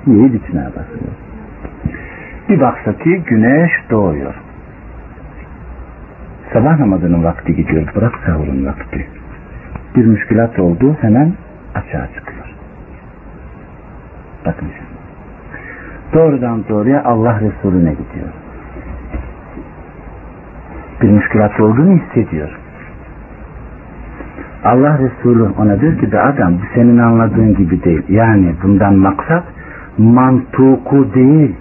[0.06, 1.12] yiyip içine basıyor.
[2.48, 4.34] Bir baksa ki güneş doğuyor.
[6.52, 9.06] Sabah namazının vakti gidiyor, bırak sahurun vakti.
[9.96, 11.32] Bir müşkilat oldu, hemen
[11.74, 12.54] açığa çıkıyor.
[14.46, 14.96] Bakın şimdi.
[16.12, 18.32] Doğrudan doğruya Allah Resulüne gidiyor
[21.02, 22.58] bir müşkilat olduğunu hissediyor.
[24.66, 28.02] Allah Resulü ona diyor ki de adam bu senin anladığın gibi değil.
[28.08, 29.44] Yani bundan maksat
[29.98, 31.54] mantuku değil.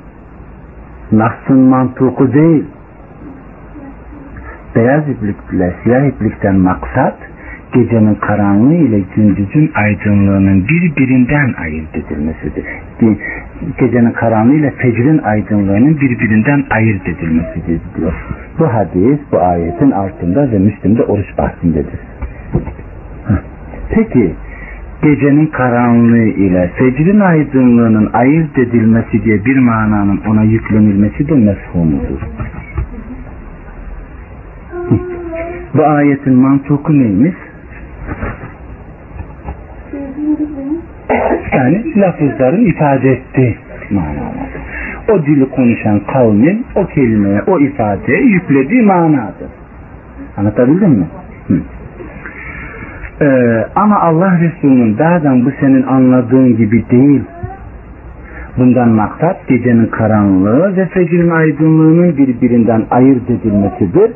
[1.12, 2.66] Nas'ın mantuku değil.
[4.76, 7.16] Beyaz iplikle siyah iplikten maksat
[7.74, 12.66] gecenin karanlığı ile gündüzün aydınlığının birbirinden ayırt edilmesidir.
[13.80, 18.14] Gecenin karanlığı ile fecrin aydınlığının birbirinden ayırt edilmesidir diyor.
[18.60, 22.00] Bu hadis bu ayetin altında ve Müslim'de oruç bahsindedir.
[23.90, 24.34] Peki
[25.04, 32.22] gecenin karanlığı ile fecrin aydınlığının ayırt edilmesi diye bir mananın ona yüklenilmesi de mefhumudur.
[35.74, 37.36] Bu ayetin mantuku neymiş?
[41.54, 43.58] Yani lafızların ifade ettiği
[43.90, 44.50] manalar.
[45.10, 49.50] O dili konuşan kavmin o kelimeye, o ifadeye yüklediği manadır.
[50.38, 51.06] Anlatabildim mi?
[51.48, 51.62] Hı.
[53.22, 57.24] Ee, ama Allah Resulü'nün dağdan bu senin anladığın gibi değil.
[58.58, 64.12] Bundan maksat gecenin karanlığı ve fecrin aydınlığının birbirinden ayırt edilmesidir.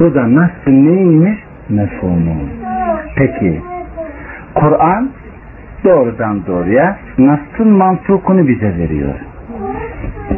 [0.00, 1.38] Bu da nasıl neymiş?
[1.68, 2.36] Mefhumu.
[3.16, 3.60] Peki
[4.54, 5.10] Kur'an
[5.84, 9.14] doğrudan doğruya Nas'ın mantukunu bize veriyor.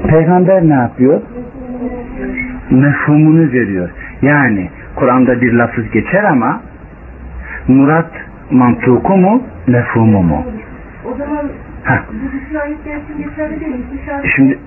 [0.09, 1.21] Peygamber ne yapıyor?
[2.71, 3.91] Mefhumunu veriyor.
[4.23, 6.61] Yani Kur'an'da bir lafız geçer ama
[7.69, 8.11] murat
[8.51, 10.45] mantuku mu, mefhumu mu?
[11.05, 11.47] O zaman
[11.85, 11.99] Heh.
[14.37, 14.59] Şimdi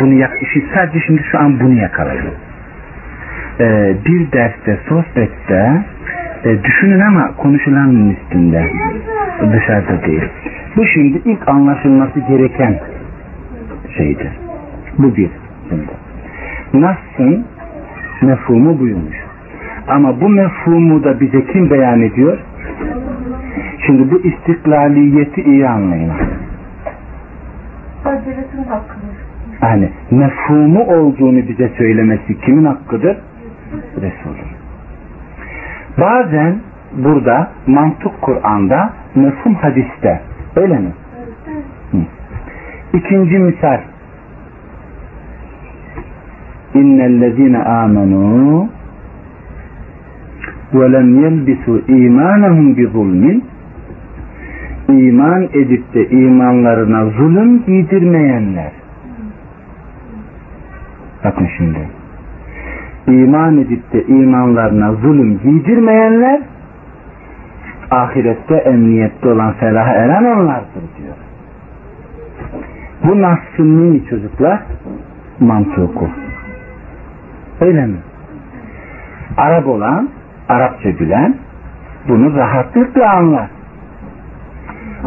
[0.00, 0.32] bunu yak
[0.74, 2.24] sadece şimdi şu an bunu yakalayın.
[3.60, 5.82] Ee, bir derste, sohbette
[6.44, 8.70] e, düşünün ama konuşulanın üstünde
[9.52, 10.28] dışarıda değil.
[10.76, 12.80] Bu şimdi ilk anlaşılması gereken
[13.96, 14.30] şeydir.
[14.98, 15.30] Bu bir.
[15.68, 15.90] Şimdi.
[16.74, 17.46] Nas'ın
[18.22, 19.25] mefhumu buymuş.
[19.88, 22.38] Ama bu mefhumu da bize kim beyan ediyor?
[23.86, 26.12] Şimdi bu istiklaliyeti iyi anlayın.
[29.62, 33.16] Yani mefhumu olduğunu bize söylemesi kimin hakkıdır?
[33.96, 34.56] Resul'ün.
[35.98, 36.56] Bazen
[36.92, 40.20] burada mantık Kur'an'da mefhum hadiste.
[40.56, 40.92] Öyle mi?
[41.92, 41.96] Hı.
[42.92, 43.80] İkinci misal.
[46.74, 48.68] İnnellezine amenu
[50.72, 53.44] yelbisu imanahum bi zulmin
[54.88, 58.72] iman edip de imanlarına zulüm giydirmeyenler.
[61.24, 61.88] Bakın şimdi.
[63.06, 66.40] İman edip de imanlarına zulüm giydirmeyenler
[67.90, 71.16] ahirette emniyette olan felaha eren onlardır diyor.
[73.04, 74.62] Bu nasıl neyi çocuklar?
[75.40, 76.08] Mantuku.
[77.60, 77.96] Öyle mi?
[79.36, 80.08] Arap olan,
[80.48, 81.34] Arapça bilen
[82.08, 83.50] bunu rahatlıkla anlar.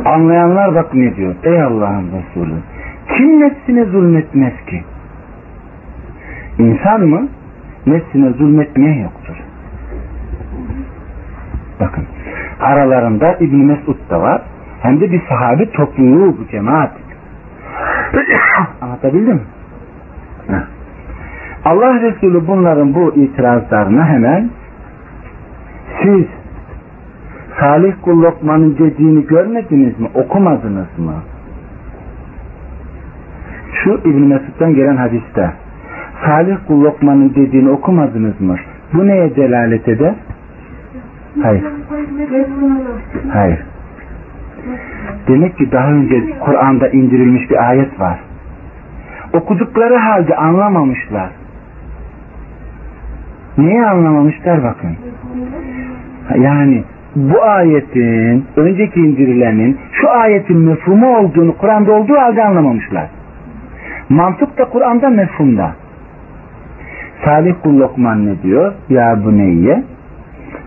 [0.06, 1.36] Anlayanlar bak ne diyor?
[1.44, 2.56] Ey Allah'ın Resulü
[3.18, 4.84] kim nefsine zulmetmez ki?
[6.60, 7.28] İnsan mı?
[7.88, 9.36] Nefsine zulmetmeyen yoktur.
[11.80, 12.06] Bakın
[12.60, 14.42] aralarında İbn Mesud da var.
[14.82, 16.92] Hem de bir sahabe topluluğu bu cemaat.
[18.82, 19.42] Anlatabildim mi?
[21.66, 24.50] Allah Resulü bunların bu itirazlarına hemen
[26.04, 26.26] siz
[27.60, 30.10] Salih kul Lokman'ın dediğini görmediniz mi?
[30.14, 31.14] Okumadınız mı?
[33.84, 35.52] Şu İbn Mesud'dan gelen hadiste
[36.26, 38.56] Salih kul Lokman'ın dediğini okumadınız mı?
[38.94, 40.14] Bu neye delalet eder?
[41.42, 41.64] Hayır.
[43.34, 43.60] Hayır.
[45.28, 48.20] Demek ki daha önce Kur'an'da indirilmiş bir ayet var.
[49.34, 51.30] Okudukları halde anlamamışlar.
[53.58, 54.96] Neyi anlamamışlar bakın.
[56.36, 56.84] Yani
[57.16, 63.10] bu ayetin, önceki indirilenin şu ayetin mefhumu olduğunu Kur'an'da olduğu halde anlamamışlar.
[64.10, 65.72] Mantık da Kur'an'da mefhumda.
[67.26, 68.74] Salih kul Lokman ne diyor?
[68.90, 69.84] Ya buneyye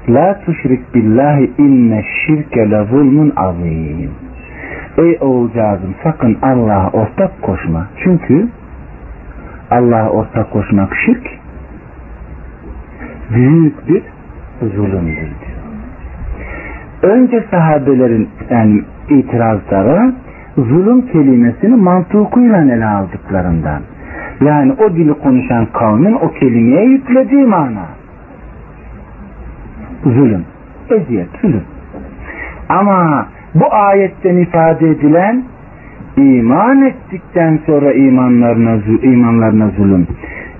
[0.08, 4.10] La tuşrik billahi inne şirke le zulmun azim.
[4.98, 7.86] Ey oğulcağızım sakın Allah'a ortak koşma.
[8.04, 8.48] Çünkü
[9.70, 11.26] Allah'a ortak koşmak şirk
[13.34, 14.02] büyük bir
[14.60, 15.41] zulümdür.
[17.03, 20.12] Önce sahabelerin yani itirazları
[20.57, 23.82] zulüm kelimesini mantukuyla ele aldıklarından.
[24.40, 27.86] Yani o dili konuşan kavmin o kelimeye yüklediği mana.
[30.05, 30.44] Zulüm.
[30.90, 31.62] Eziyet, zulüm.
[32.68, 35.44] Ama bu ayetten ifade edilen
[36.16, 40.07] iman ettikten sonra imanlarına, imanlarına zulüm.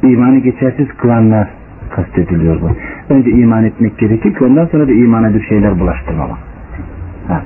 [0.03, 1.49] İmanı geçersiz kılanlar
[1.93, 2.71] kastediliyor bu.
[3.15, 6.39] Önce iman etmek gerekir ki ondan sonra da imana bir şeyler bulaştırmamak.
[7.29, 7.43] Ha.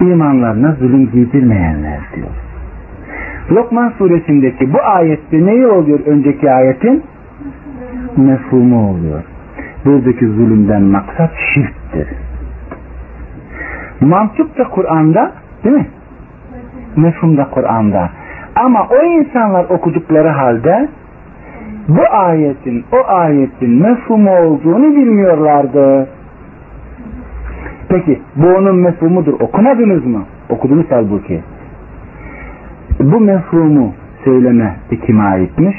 [0.00, 2.28] İmanlarına zulüm giydirmeyenler diyor.
[3.50, 7.02] Lokman suresindeki bu ayette neyi oluyor önceki ayetin?
[8.16, 9.22] Mefhumu oluyor.
[9.84, 12.08] Buradaki zulümden maksat şirktir.
[14.00, 15.32] Mantık da Kur'an'da
[15.64, 15.86] değil mi?
[16.96, 18.10] Mefhum da Kur'an'da.
[18.56, 20.88] Ama o insanlar okudukları halde
[21.88, 26.08] bu ayetin o ayetin mefhumu olduğunu bilmiyorlardı.
[27.88, 29.32] Peki bu onun mefhumudur.
[29.32, 30.22] Okumadınız mı?
[30.48, 31.40] Okudunuz halbuki.
[33.00, 34.76] Bu mefhumu söyleme
[35.06, 35.76] kime aitmiş?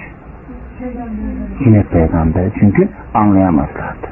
[1.65, 2.43] Yine peygamber.
[2.59, 4.07] Çünkü anlayamazlardı.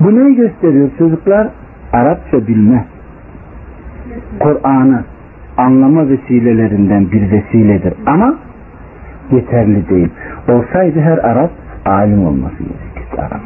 [0.00, 1.48] Bu neyi gösteriyor çocuklar?
[1.92, 2.84] Arapça bilme.
[4.40, 5.04] Kur'an'ı
[5.56, 7.94] anlama vesilelerinden bir vesiledir.
[8.06, 8.34] Ama
[9.30, 10.08] yeterli değil.
[10.48, 11.50] Olsaydı her Arap
[11.86, 13.40] alim olması gerekirdi Arap.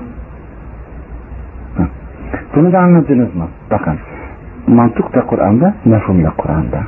[2.56, 3.48] Bunu da anladınız mı?
[3.70, 3.98] Bakın
[4.66, 6.82] mantık da Kur'an'da, mefhum da Kur'an'da.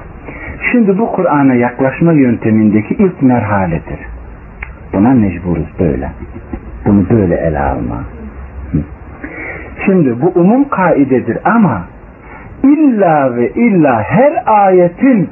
[0.72, 3.99] Şimdi bu Kur'an'a yaklaşma yöntemindeki ilk merhaledir.
[4.93, 6.11] Buna mecburuz böyle.
[6.86, 8.05] Bunu böyle ele alma.
[9.86, 11.82] Şimdi bu umum kaidedir ama
[12.62, 15.28] illa ve illa her ayetin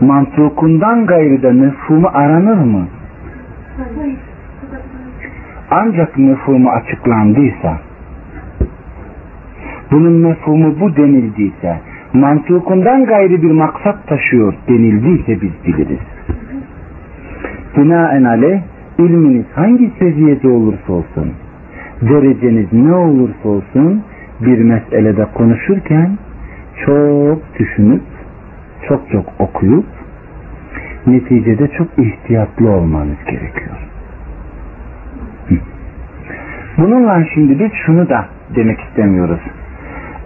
[0.00, 2.86] mantukundan gayrı da mefhumu aranır mı?
[5.70, 7.78] Ancak mefhumu açıklandıysa
[9.90, 11.80] bunun mefhumu bu denildiyse
[12.12, 16.00] mantukundan gayrı bir maksat taşıyor denildiyse biz biliriz.
[17.76, 18.60] Binaenaleyh
[18.98, 21.32] ilminiz hangi seviyede olursa olsun
[22.02, 24.02] dereceniz ne olursa olsun
[24.40, 26.18] bir meselede konuşurken
[26.86, 28.02] çok düşünüp
[28.88, 29.86] çok çok okuyup
[31.06, 33.76] neticede çok ihtiyatlı olmanız gerekiyor.
[36.78, 38.24] Bununla şimdi biz şunu da
[38.56, 39.40] demek istemiyoruz.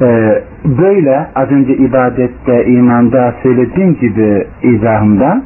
[0.00, 5.42] Ee, böyle az önce ibadette, imanda söylediğim gibi izahımda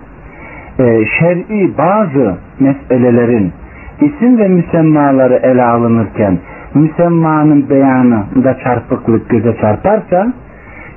[0.79, 3.53] e, şer'i bazı meselelerin
[4.01, 6.39] isim ve müsemmaları ele alınırken
[6.75, 10.33] müsemmanın beyanı da çarpıklık göze çarparsa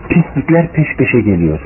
[0.09, 1.59] pislikler peş peşe geliyor.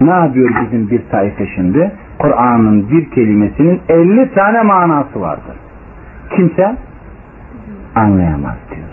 [0.00, 1.92] Ne yapıyor bizim bir sayfa şimdi?
[2.18, 5.56] Kur'an'ın bir kelimesinin 50 tane manası vardır.
[6.36, 6.76] Kimse
[7.94, 8.84] anlayamaz diyor.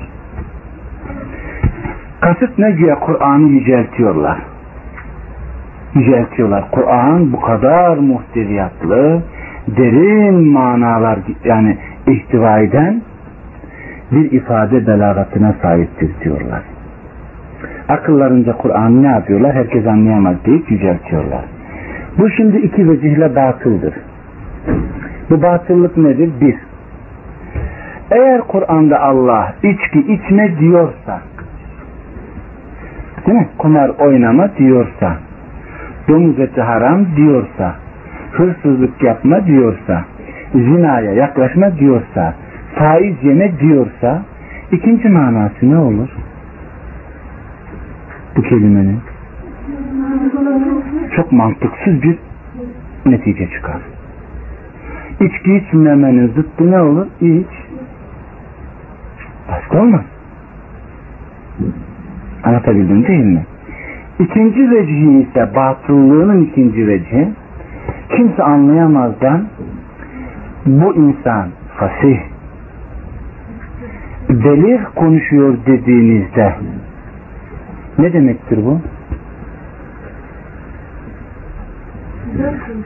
[2.22, 4.38] Kasıt ne diye Kur'an'ı yüceltiyorlar.
[5.96, 6.72] Yüceltiyorlar.
[6.72, 9.22] Kur'an bu kadar muhteviyatlı,
[9.68, 11.78] derin manalar yani
[12.08, 13.02] ihtiva eden
[14.12, 16.62] bir ifade belagatına sahiptir diyorlar.
[17.90, 19.56] Akıllarınca Kur'an'ı ne yapıyorlar?
[19.56, 21.46] Herkes anlayamaz deyip yüceltiyorlar.
[22.18, 23.94] Bu şimdi iki vecihle batıldır.
[25.30, 26.30] Bu batıllık nedir?
[26.42, 26.56] Bir,
[28.12, 31.22] eğer Kur'an'da Allah içki içme diyorsa
[33.28, 33.48] değil mi?
[33.58, 35.16] Kumar oynama diyorsa
[36.08, 37.76] domuz eti haram diyorsa
[38.32, 40.06] hırsızlık yapma diyorsa
[40.54, 42.34] zinaya yaklaşma diyorsa
[42.76, 44.22] faiz yeme diyorsa
[44.72, 46.10] ikinci manası ne olur?
[48.36, 49.00] Bu kelimenin
[51.16, 52.18] çok mantıksız bir
[53.06, 53.82] netice çıkar.
[55.22, 57.08] İçki içmemenin zıttı ne olur?
[57.22, 57.48] İç.
[59.50, 60.02] Başka olmaz.
[62.44, 63.46] Anlatabildim değil mi?
[64.20, 67.30] İkinci vecihi ise batıllığının ikinci vecihi
[68.16, 69.48] kimse anlayamazdan
[70.66, 72.20] bu insan fasih
[74.30, 76.56] belir konuşuyor dediğinizde
[78.00, 78.82] ne demektir bu?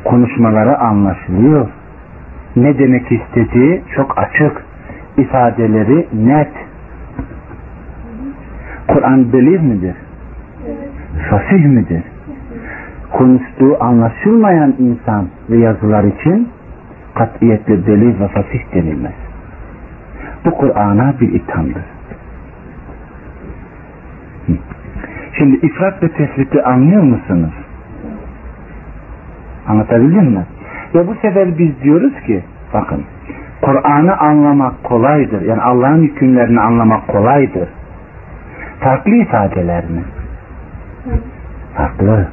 [0.03, 1.69] Konuşmaları anlaşılıyor.
[2.55, 4.65] ne demek istediği çok açık.
[5.17, 6.51] ifadeleri net.
[8.87, 9.95] Kur'an belir midir?
[11.29, 12.03] Fasih midir?
[13.11, 16.49] Konuştuğu anlaşılmayan insan ve yazılar için
[17.15, 19.13] katiyetle belir ve fasih denilmez.
[20.45, 21.94] Bu Kur'an'a bir ithamdır.
[25.37, 27.53] Şimdi ifrat ve tefriti anlıyor musunuz?
[29.67, 30.45] Anlatabildim mi?
[30.95, 33.03] Ve bu sefer biz diyoruz ki bakın
[33.61, 35.41] Kur'an'ı anlamak kolaydır.
[35.41, 37.69] Yani Allah'ın hükümlerini anlamak kolaydır.
[38.79, 40.03] Farklı ifadeler mi?
[41.77, 42.27] Farklı.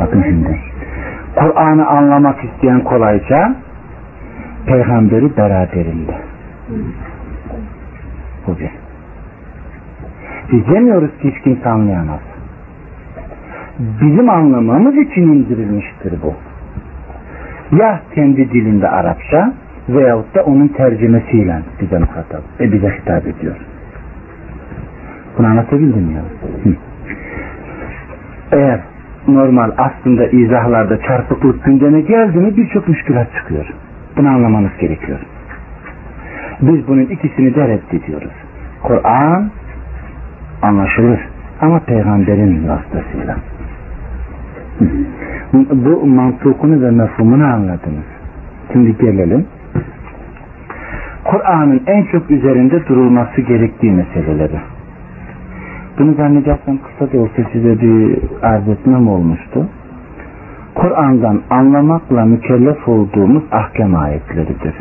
[0.00, 0.60] Bakın şimdi.
[1.36, 3.54] Kur'an'ı anlamak isteyen kolayca
[4.66, 6.14] peygamberi beraberinde.
[8.46, 8.81] Bu bir.
[10.52, 12.20] Biz demiyoruz ki hiç kimse anlayamaz.
[13.78, 16.34] Bizim anlamamız için indirilmiştir bu.
[17.76, 19.52] Ya kendi dilinde Arapça
[19.88, 23.56] veyahut da onun tercümesiyle bize muhatap, e bize hitap ediyor.
[25.38, 26.22] Bunu anlatabildim ya.
[28.52, 28.80] Eğer
[29.28, 33.66] normal aslında izahlarda çarpıklık gündeme geldi mi birçok müşkülat çıkıyor.
[34.16, 35.18] Bunu anlamanız gerekiyor.
[36.62, 38.32] Biz bunun ikisini de reddediyoruz.
[38.82, 39.50] Kur'an
[40.62, 41.20] anlaşılır
[41.60, 43.36] ama peygamberin vasıtasıyla.
[45.72, 48.06] Bu mantıkını ve mefhumunu anladınız.
[48.72, 49.46] Şimdi gelelim.
[51.24, 54.60] Kur'an'ın en çok üzerinde durulması gerektiği meseleleri.
[55.98, 59.66] Bunu zannedersem kısa da olsa size bir arz etmem olmuştu.
[60.74, 64.74] Kur'an'dan anlamakla mükellef olduğumuz ahkam ayetleridir.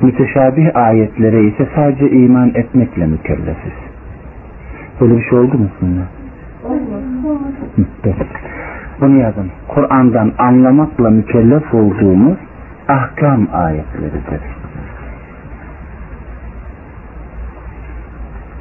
[0.00, 3.91] Müteşabih ayetlere ise sadece iman etmekle mükellefiz.
[5.00, 6.02] Böyle bir şey oldu mu sizinle?
[6.64, 7.02] Olmaz.
[9.00, 9.50] Bunu yazın.
[9.68, 12.38] Kur'an'dan anlamakla mükellef olduğumuz
[12.88, 14.40] ahkam ayetleridir.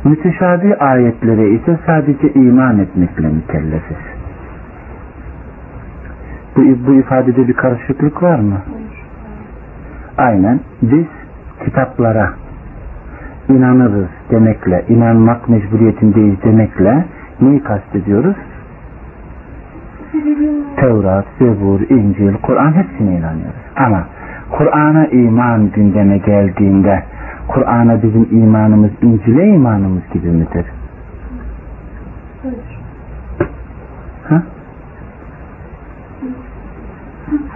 [0.04, 3.98] Müteşabih ayetlere ise sadece iman etmekle mükellefiz.
[6.56, 8.62] Bu, bu ifadede bir karışıklık var mı?
[10.18, 10.60] Aynen.
[10.82, 11.06] Biz
[11.66, 12.34] kitaplara
[13.50, 17.06] inanırız demekle, inanmak mecburiyetindeyiz demekle
[17.42, 18.36] neyi kastediyoruz?
[20.76, 23.62] Tevrat, Zebur, İncil, Kur'an hepsine inanıyoruz.
[23.76, 24.08] Ama
[24.52, 27.04] Kur'an'a iman gündeme geldiğinde
[27.48, 30.66] Kur'an'a bizim imanımız İncil'e imanımız gibi midir?
[34.30, 34.44] Ha?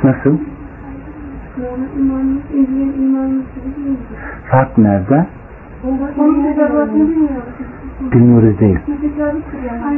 [0.03, 0.37] Nasıl?
[4.51, 5.25] Fark nerede?
[8.11, 8.79] Bilmiyoruz değil.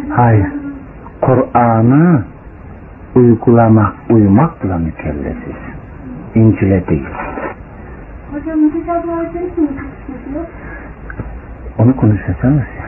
[0.09, 0.47] Hayır.
[1.21, 2.23] Kur'an'ı
[3.15, 5.55] uygulamak, uymakla mükellefiz.
[6.35, 7.07] İncil'e değil.
[8.33, 8.59] Hocam?
[11.77, 12.87] Onu konuşacağız ya.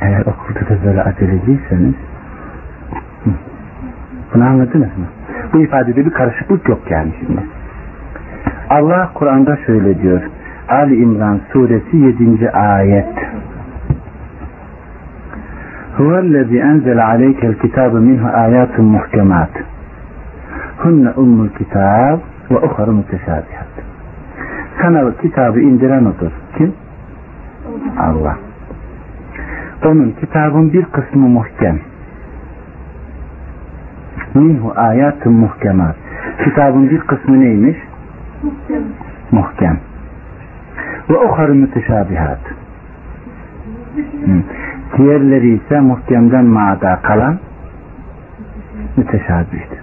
[0.00, 1.94] Eğer okulda da böyle aceleciyseniz
[4.34, 5.06] bunu anladınız mı?
[5.52, 7.40] Bu ifadede bir karışıklık yok yani şimdi.
[8.70, 10.22] Allah Kur'an'da şöyle diyor.
[10.68, 12.50] Ali İmran suresi 7.
[12.50, 13.14] ayet.
[15.96, 19.50] Huvellezî enzel aleykel kitâbe minhu âyâtun muhkemât.
[20.76, 22.18] Hunne ummul kitâb
[22.50, 23.68] ve uharı müteşabihat.
[24.82, 26.32] Sana kitabı indiren odur.
[26.58, 26.72] Kim?
[27.98, 28.36] Allah.
[29.84, 31.78] Onun kitabın bir kısmı muhkem.
[34.34, 35.96] Minhu ayatun muhkemat.
[36.44, 37.76] Kitabın bir kısmı neymiş?
[38.42, 38.82] Muhtem.
[39.32, 39.78] Muhkem.
[41.10, 42.38] Ve uharı müteşabihat.
[44.96, 47.38] Diğerleri ise muhkemden maada kalan
[48.96, 49.78] müteşabihtir.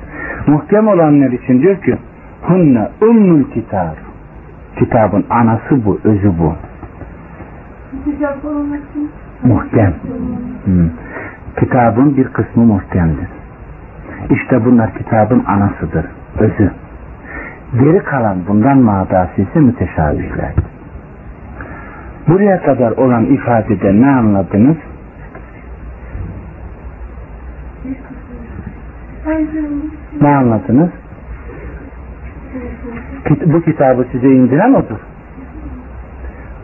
[0.48, 1.98] Muhkem olanlar için diyor ki
[2.42, 3.96] hunne ummul kitab.
[4.80, 6.54] Kitabın anası bu, özü bu.
[9.44, 9.94] Muhkem.
[11.60, 13.28] Kitabın bir kısmı muhkemdir.
[14.30, 16.06] İşte bunlar kitabın anasıdır,
[16.40, 16.72] özü.
[17.80, 20.54] Geri kalan bundan madası ise müteşabihler.
[22.28, 24.78] Buraya kadar olan ifadede ne anladınız?
[30.22, 30.90] Ne anladınız?
[33.46, 35.00] Bu kitabı size indiren odur.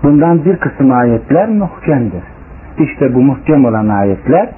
[0.03, 2.24] Bundan bir kısım ayetler muhkemdir.
[2.80, 4.49] İşte bu muhkem olan ayetler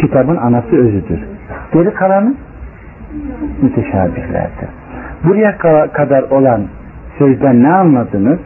[0.00, 1.20] kitabın anası özüdür.
[1.72, 2.34] Geri kalanı
[3.62, 4.68] müteşabihlerdir.
[5.24, 6.62] Buraya ka- kadar olan
[7.18, 8.38] sözden ne anladınız?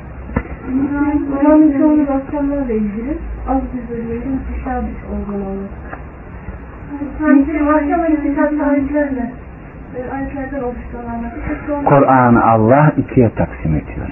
[0.67, 6.01] Kur'an'ın çoğunu akşamlarla ilgili az bir bölümünde müteşabih olduğunu anlatır.
[7.19, 9.33] Sanki akşam müteşabih ayetlerle
[9.97, 14.09] e, ayetlerden oluştuğunu Kur'an'ı Allah ikiye taksim ediyor.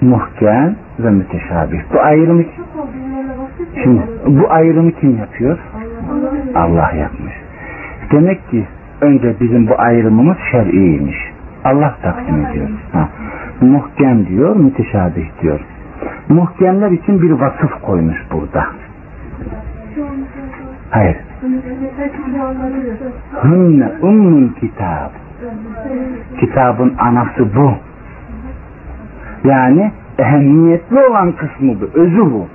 [0.00, 1.80] Muhkem ve müteşabih.
[1.94, 2.44] Bu ayrımı
[3.82, 5.58] şimdi bu ayrımı kim yapıyor?
[6.54, 7.34] Allah yapmış.
[8.12, 8.66] Demek ki
[9.00, 11.16] önce bizim bu ayrımımız şer'iymiş.
[11.64, 12.68] Allah takdim ediyor.
[12.92, 13.08] Ha.
[13.60, 15.60] Muhkem diyor, müteşabih diyor.
[16.28, 18.66] Muhkemler için bir vasıf koymuş burada.
[20.90, 21.16] Hayır.
[23.44, 25.10] Hünne ummul kitab.
[26.40, 27.72] Kitabın anası bu.
[29.48, 32.46] Yani ehemmiyetli olan kısmı bu, özü bu.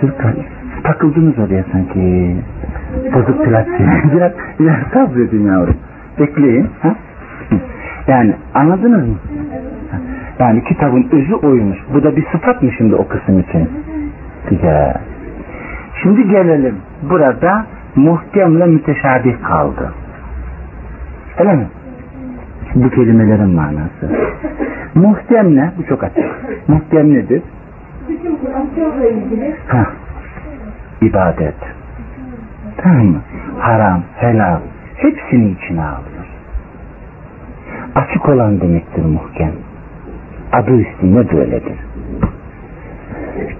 [0.00, 0.34] Türkan,
[0.82, 2.36] takıldınız oraya sanki.
[3.14, 3.84] Bozuk plakçı.
[4.14, 5.76] biraz, biraz sabredin yavrum.
[6.18, 6.68] Bekleyin.
[6.82, 6.94] Ha?
[8.08, 9.14] Yani anladınız mı?
[10.38, 11.78] Yani kitabın özü oymuş.
[11.94, 13.70] Bu da bir sıfat mı şimdi o kısım için?
[14.50, 14.94] Güzel.
[16.02, 16.76] Şimdi gelelim.
[17.10, 19.92] Burada muhkemle müteşabih kaldı.
[21.38, 21.66] Öyle mi?
[22.74, 24.18] Bu kelimelerin manası.
[24.94, 25.72] Muhkem ne?
[25.78, 26.24] Bu çok açık.
[26.68, 27.42] Muhkem nedir?
[28.08, 29.86] Bütün Kur'an'la ilgili Ha.
[31.02, 31.54] İbadet.
[32.76, 33.20] Tamam mı?
[33.58, 34.60] Haram, helal.
[34.96, 36.27] Hepsini içine alıyor.
[37.98, 39.52] Açık olan demektir muhkem.
[40.52, 41.78] Adı üstünde böyledir.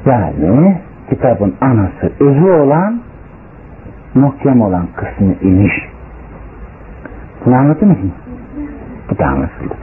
[0.06, 0.78] Yani
[1.10, 3.00] kitabın anası özü olan
[4.14, 5.72] muhkem olan kısmı iniş.
[7.46, 8.10] Bunu anladınız mı?
[9.10, 9.74] Bu da anlaşıldı.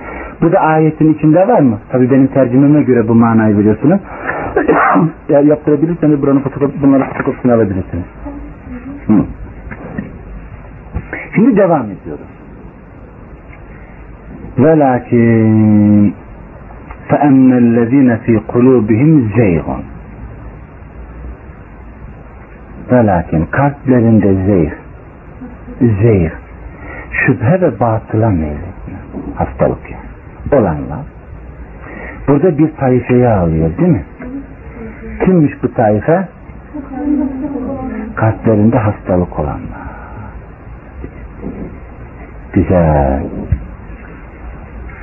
[0.42, 1.80] Bu da ayetin içinde var mı?
[1.92, 4.00] Tabi benim tercümeme göre bu manayı biliyorsunuz.
[5.30, 8.06] Eğer yaptırabilirseniz buranın fotokopi, bunları fotokopisini alabilirsiniz.
[9.08, 9.26] Hı.
[11.36, 12.35] Şimdi devam ediyoruz.
[14.59, 16.15] Velakin
[17.11, 19.67] فَأَمَّا الَّذ۪ينَ ف۪ي قُلُوبِهِمْ زَيْغٌ
[22.93, 24.71] Velakin kalplerinde zeyh,
[26.03, 26.31] zeyh,
[27.13, 28.99] şüphe ve batıla meyletme,
[29.35, 31.05] hastalık yani, olanlar.
[32.29, 34.05] Burada bir taifeyi alıyor değil mi?
[35.25, 36.29] Kimmiş bu taife?
[38.15, 39.91] Kalplerinde hastalık olanlar.
[42.53, 43.23] Güzel.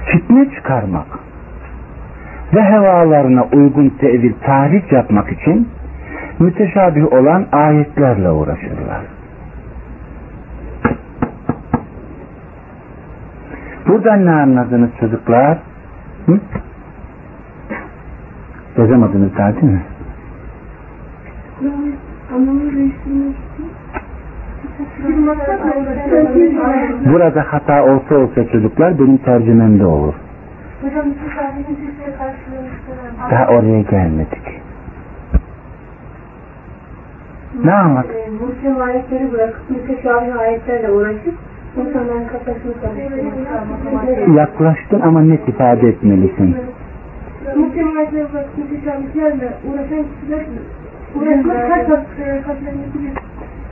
[0.07, 1.07] Fitne çıkarmak
[2.55, 5.69] ve hevalarına uygun tevil tarih yapmak için
[6.39, 9.01] müteşabih olan ayetlerle uğraşırlar.
[13.87, 15.59] Buradan ne anladınız çocuklar?
[16.27, 16.41] Hı?
[18.79, 19.83] Yazamadınız daha değil mi?
[22.33, 23.35] için
[27.05, 30.15] Burada hata olsa olsa çocuklar benim tercümemde olur.
[33.31, 34.63] Daha oraya gelmedik.
[37.65, 38.07] Ne anlat?
[38.07, 41.35] e, Muhkem ayetleri bırakıp müteşabih ayetlerle uğraşıp
[41.77, 44.37] insanların kafasını karıştırmak.
[44.37, 46.57] Yaklaştın ama net ifade etmelisin.
[47.57, 50.47] Muhkem ayetleri bırakıp müteşabihlerle uğraşan kişiler
[51.15, 51.87] uğraşmak kaç
[52.47, 53.13] kalplerindeki bir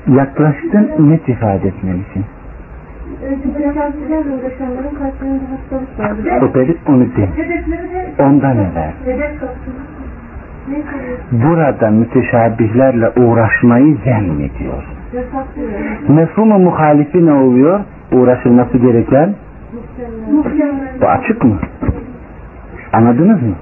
[0.07, 2.24] Yaklaştın net ifade etmelisin.
[7.36, 8.92] Hedefleri de Ondan evvel.
[11.32, 14.84] Burada müteşabihlerle uğraşmayı zemmediyor.
[16.09, 17.80] Mefhumu muhalifi ne oluyor?
[18.12, 19.34] Uğraşılması gereken
[21.01, 21.59] bu açık mı?
[22.92, 23.55] Anladınız mı?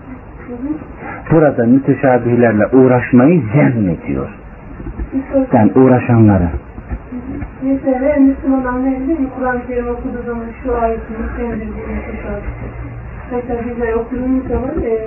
[1.31, 4.29] Burada müteşabihlerle uğraşmayı zemmediyor.
[5.53, 6.49] Yani uğraşanları.
[7.63, 8.81] Mesela Müslüman
[9.21, 9.29] mi?
[9.39, 10.75] Kur'an-ı Kerim okuduğu zaman şu
[11.55, 12.49] bir müteşabih.
[13.33, 14.99] Mesela bizler okuduğumuz zaman e,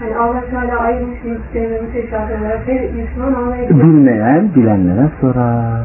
[0.00, 3.82] hani Allah Teala ayırmış muhtemelen ve müteşabih olarak her Müslüman anlayabilir.
[3.82, 5.82] Bilmeyen bilenlere sorar.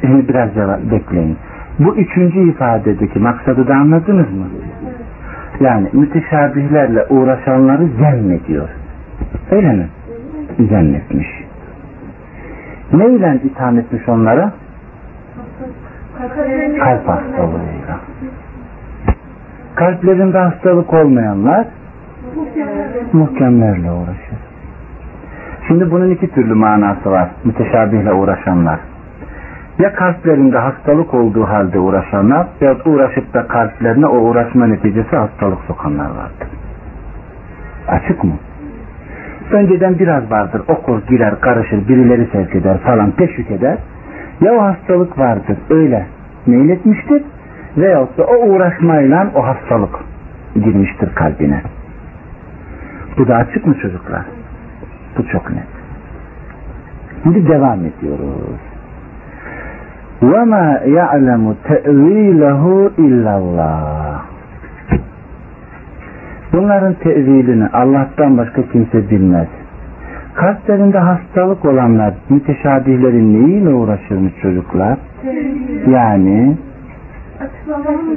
[0.00, 1.36] Şimdi biraz cevap bekleyin.
[1.78, 4.46] Bu üçüncü ifadedeki maksadı da anladınız mı?
[5.60, 8.68] Yani müteşabihlerle uğraşanları zemmediyor.
[9.50, 9.88] Öyle mi?
[10.58, 11.26] Zemmetmiş.
[12.92, 14.52] Neyle itham etmiş onlara?
[16.78, 18.00] Kalp hastalığıyla.
[19.74, 21.66] Kalplerinde hastalık olmayanlar
[23.12, 24.38] muhkemlerle uğraşır.
[25.68, 27.28] Şimdi bunun iki türlü manası var.
[27.44, 28.78] Müteşabihle uğraşanlar.
[29.78, 36.10] Ya kalplerinde hastalık olduğu halde uğraşanlar ya uğraşıp da kalplerine o uğraşma neticesi hastalık sokanlar
[36.10, 36.48] vardır.
[37.88, 38.32] Açık mı?
[39.51, 40.61] Önceden biraz vardır.
[40.67, 43.77] Okur, girer, karışır, birileri sevk eder falan teşvik eder.
[44.41, 45.57] Ya o hastalık vardır.
[45.69, 46.05] Öyle
[46.47, 47.23] meyletmiştir
[47.77, 49.95] veyahut da o uğraşmayla o hastalık
[50.55, 51.61] girmiştir kalbine.
[53.17, 54.21] Bu da açık mı çocuklar?
[55.17, 55.67] Bu çok net.
[57.23, 58.61] Şimdi devam ediyoruz.
[60.21, 64.21] وَمَا يَعْلَمُ تَأْو۪يلَهُ illallah.
[66.52, 69.48] Bunların tevilini Allah'tan başka kimse bilmez.
[70.34, 74.98] Kalplerinde hastalık olanlar müteşabihlerin neyiyle uğraşırmış çocuklar?
[75.90, 76.56] Yani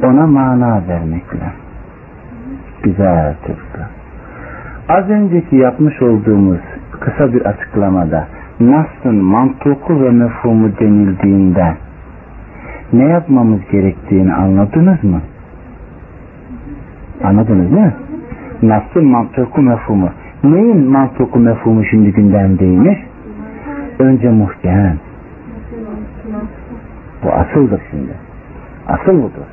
[0.04, 1.52] ona mana vermekle.
[2.84, 3.88] Güzel çocuklar.
[4.90, 6.60] Az önceki yapmış olduğumuz
[7.00, 8.28] kısa bir açıklamada
[8.60, 11.78] Nas'ın mantuku ve mefhumu denildiğinde
[12.94, 15.22] ne yapmamız gerektiğini anladınız mı?
[17.24, 17.94] Anladınız değil mi?
[18.64, 20.10] Nasıl mantıku mefhumu.
[20.44, 23.00] Neyin mantıku mefhumu şimdi gündemdeymiş?
[24.00, 24.98] Önce muhkem.
[27.24, 28.12] Bu asıldır şimdi.
[28.88, 29.50] Asıl budur.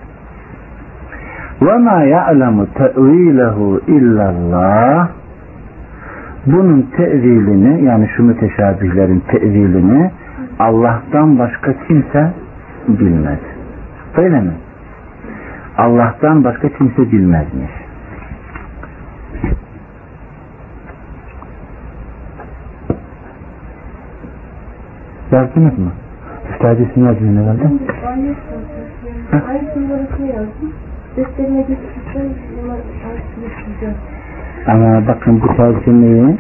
[1.62, 5.09] Ve ma ya'lemu te'vilehu illallah
[6.46, 10.11] bunun tevilini yani şu müteşabihlerin tevilini
[10.59, 12.30] Allah'tan başka kimse
[12.88, 13.38] bilmez.
[14.16, 14.52] Öyle mi?
[15.78, 17.86] Allah'tan başka kimse bilmezmiş.
[25.37, 25.93] Yazdınız mı?
[26.53, 27.64] Üstadesini yazdınız herhalde.
[29.76, 30.72] Numarasını yazdım.
[33.09, 33.95] Ayetini çizeceğim.
[34.66, 36.37] Ama bakın bu tercümeyi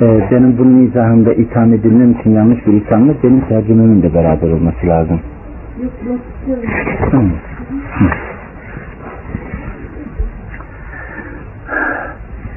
[0.00, 4.86] e, benim bunun izahında itham edilmem için yanlış bir ithamla benim tercümemin de beraber olması
[4.86, 5.20] lazım.
[5.82, 6.20] Yok yok.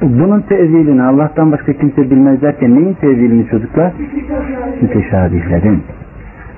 [0.02, 3.92] Bunun tevilini Allah'tan başka kimse bilmez derken neyin tevilini çocuklar?
[4.82, 5.84] Müteşabihlerin.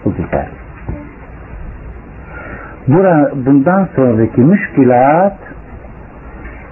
[0.05, 0.49] Bu güzel.
[2.89, 5.39] Bura, bundan sonraki müşkilat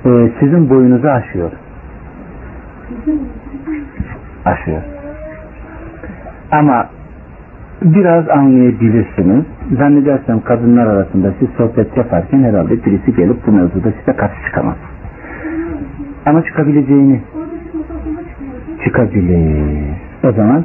[0.05, 1.51] e, sizin boyunuzu aşıyor.
[4.45, 4.83] Aşıyor.
[6.53, 6.87] Ama
[7.83, 9.45] biraz anlayabilirsiniz.
[9.79, 14.77] Zannedersem kadınlar arasında siz sohbet yaparken herhalde birisi gelip bu mevzuda size karşı çıkamaz.
[16.27, 17.21] Ama çıkabileceğini
[18.85, 19.95] çıkabilir.
[20.25, 20.65] O zaman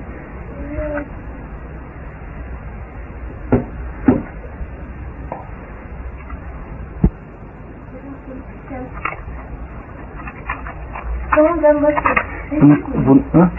[11.36, 12.25] Tamam ben başlayayım.
[12.61, 12.77] bunu,
[13.07, 13.49] bunu, ha?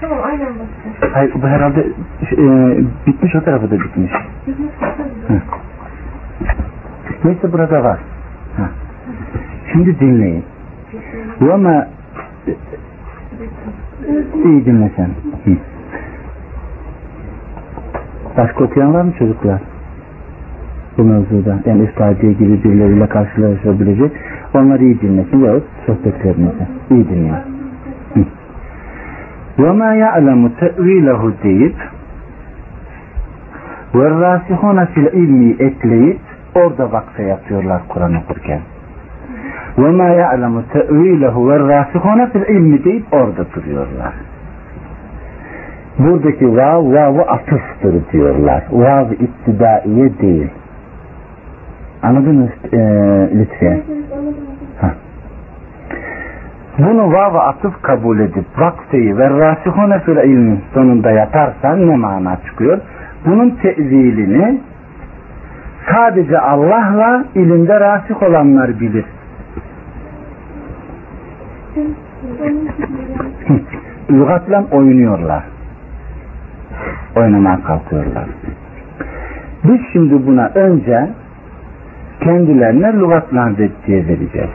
[0.00, 1.12] Tamam aynen başlayayım.
[1.12, 1.86] Hayır, bu herhalde
[2.32, 2.76] e,
[3.06, 4.12] bitmiş o tarafı da bitmiş.
[5.28, 5.40] Hı.
[7.24, 7.98] Neyse burada var.
[8.56, 8.68] Ha.
[9.72, 10.44] Şimdi dinleyin.
[11.52, 11.86] Ama
[14.44, 15.10] iyi dinle sen.
[15.44, 15.56] Hı.
[18.36, 19.60] Başka okuyan var mı çocuklar?
[20.98, 21.58] Bu mevzuda.
[21.66, 24.12] Yani üstadiye gibi birileriyle karşılaşabilecek.
[24.54, 26.66] Onları iyi dinlesin yahut sohbetlerinizi.
[26.90, 27.55] İyi dinleyin
[29.58, 31.76] ve ma ya'lemu te'vilehu deyip
[33.94, 36.20] ve rasihuna fil ilmi ekleyip
[36.54, 38.60] orada vakfe yapıyorlar Kur'an okurken.
[39.78, 44.12] Ve ma ya'lemu te'vilehu ve rasihuna fil ilmi deyip orada duruyorlar.
[45.98, 48.64] Buradaki vav vavu atıftır diyorlar.
[48.70, 50.50] Vav ittidaiye değil.
[52.02, 52.78] Anladınız e,
[53.34, 53.80] lütfen.
[56.78, 62.78] Bunu vav atıf kabul edip vakfeyi ve rasihune fil ilmi sonunda yaparsan ne mana çıkıyor?
[63.26, 64.60] Bunun tevilini
[65.90, 69.04] sadece Allah'la ilimde rasih olanlar bilir.
[74.10, 75.42] Lügatla oynuyorlar.
[77.16, 78.24] Oynamaya kalkıyorlar.
[79.64, 81.08] Biz şimdi buna önce
[82.20, 84.50] kendilerine lügatla reddiye vereceğiz.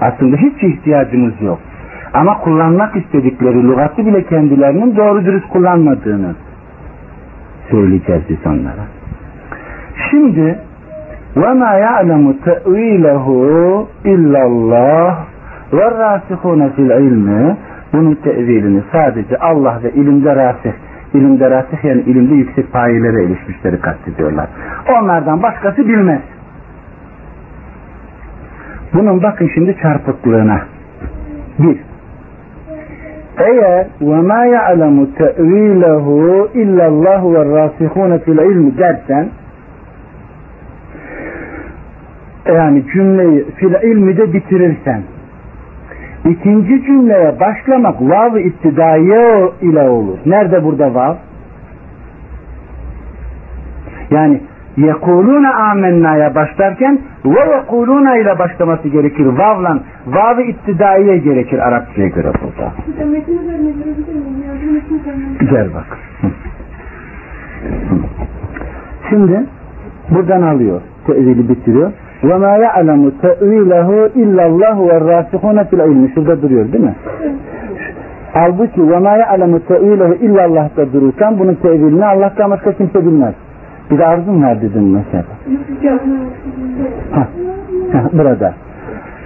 [0.00, 1.58] Aslında hiç ihtiyacımız yok.
[2.14, 6.34] Ama kullanmak istedikleri lügatı bile kendilerinin doğru dürüst kullanmadığını
[7.70, 8.86] söyleyeceğiz biz onlara.
[10.10, 10.58] Şimdi
[11.36, 13.26] وَمَا يَعْلَمُ تَأْو۪يلَهُ
[14.04, 15.14] اِلَّا اللّٰهِ
[15.72, 17.56] وَالرَّاسِخُونَ fil ilmi
[17.92, 20.72] bunun tevilini sadece Allah ve ilimde rasih
[21.14, 24.46] ilimde rasih yani ilimde yüksek payelere erişmişleri kastediyorlar.
[24.98, 26.20] Onlardan başkası bilmez.
[28.93, 30.61] Bunun bakın şimdi çarpıklığına.
[31.59, 31.77] Bir,
[33.37, 39.29] eğer ve ma ya'lemu te'vilehu illallahu ve rasihune fil ilmi dersen
[42.47, 45.01] yani cümleyi fil ilmi de bitirirsen
[46.29, 50.17] ikinci cümleye başlamak vav ittidaiye ile olur.
[50.25, 51.15] Nerede burada vav?
[54.11, 54.41] Yani
[54.77, 59.25] yekulune amenna'ya başlarken ve yekuluna ile başlaması gerekir.
[59.25, 60.41] Vavla vav-ı
[61.17, 62.71] gerekir Arapçaya göre burada.
[65.39, 65.97] Güzel bak.
[69.09, 69.43] Şimdi
[70.09, 70.81] buradan alıyor.
[71.07, 71.91] Tevili bitiriyor.
[72.23, 76.11] Ve ma ya'lemu te'vilehu illallahu ve rasihune fil ilmi.
[76.15, 76.95] Şurada duruyor değil mi?
[78.33, 83.33] Halbuki ve ma ya'lemu te'vilehu illallah da dururken bunun tevilini Allah'tan başka kimse bilmez.
[83.91, 85.23] Bir de arzun var dedim mesela.
[87.11, 87.27] Hah,
[88.13, 88.53] burada.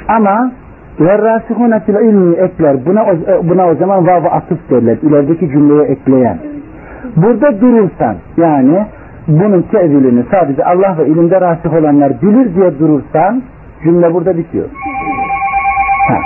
[0.07, 0.51] Ama
[0.99, 2.85] Verrasihune fil ilmi ekler.
[2.85, 4.97] Buna o, buna o zaman vav atıf derler.
[5.01, 6.37] İlerideki cümleye ekleyen.
[7.15, 8.85] Burada durursan yani
[9.27, 13.41] bunun tevilini sadece Allah ve ilimde rasih olanlar bilir diye durursan
[13.83, 14.65] cümle burada bitiyor.
[16.07, 16.17] Ha.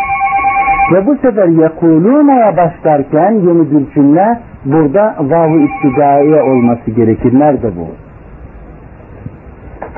[0.93, 7.39] Ve bu sefer yekuluna'ya başlarken yeni bir cümle burada vav-ı olması gerekir.
[7.39, 8.08] Nerede bu?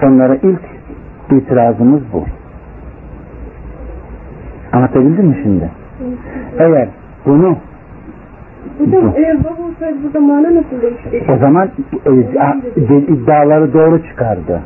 [0.04, 0.62] Onlara ilk
[1.32, 2.26] itirazımız bu.
[4.72, 5.70] Anlatabildim mi şimdi?
[6.60, 6.88] Eğer
[7.26, 7.58] bunu
[8.80, 11.30] Hocam eğer baba olsaydı burada mana nasıl değişecek?
[11.30, 11.70] o zaman
[12.06, 14.62] e, iddiaları doğru çıkardı.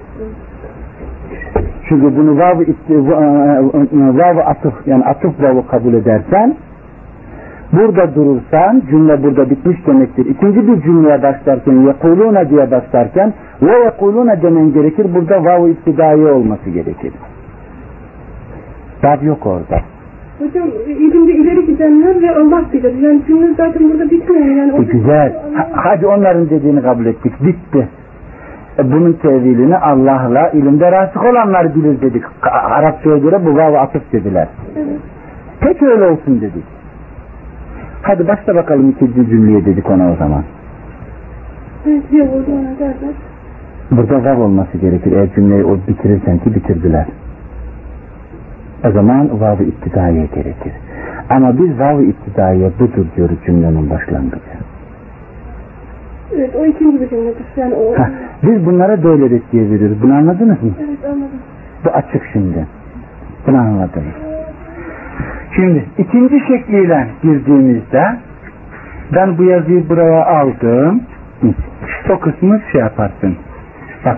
[1.89, 2.59] Çünkü bunu vav
[4.17, 6.55] vav atıf yani atıf vavı kabul edersen
[7.77, 10.26] burada durursan cümle burada bitmiş demektir.
[10.26, 15.07] İkinci bir cümleye başlarken yekuluna diye başlarken ve yekuluna demen gerekir.
[15.15, 17.14] Burada vav iktidai olması gerekir.
[19.03, 19.80] Bab yok orada.
[20.39, 22.93] Hocam ilimde ileri gidenler ve Allah bilir.
[23.02, 24.45] Yani cümle zaten burada bitmiyor.
[24.45, 25.34] Yani Bu güzel.
[25.56, 27.34] Ha- Hadi onların dediğini kabul ettik.
[27.43, 27.88] Bitti.
[28.80, 32.23] E, bunun tevilini Allah'la ilimde rasık olanlar bilir dedik.
[32.41, 34.47] Arapçaya göre bu vav atıf dediler.
[34.77, 34.88] Evet.
[35.60, 36.64] Peki öyle olsun dedik.
[38.07, 40.44] Hadi başla bakalım ikinci cümleye dedik ona o zaman.
[43.91, 45.11] Burada vav olması gerekir.
[45.11, 47.06] Eğer cümleyi o bitirirsen ki bitirdiler.
[48.88, 50.73] O zaman vav-ı iktidaiye gerekir.
[51.30, 54.56] Ama biz vav-ı iktidaiye budur diyoruz cümlenin başlangıcı.
[56.36, 57.45] Evet, o ikinci bir cümledir.
[57.57, 57.98] Yani o...
[57.98, 58.10] Heh,
[58.44, 60.02] biz bunlara böyle diye veriyoruz.
[60.02, 60.72] Bunu anladınız mı?
[60.80, 61.40] Evet, anladım.
[61.86, 62.65] Bu açık şimdi.
[63.48, 64.24] Bunu anladınız.
[65.56, 68.03] Şimdi ikinci şekliyle girdiğimizde
[69.15, 71.02] ben bu yazıyı buraya aldım.
[72.10, 73.36] O kısmı şey yaparsın.
[74.06, 74.18] Bak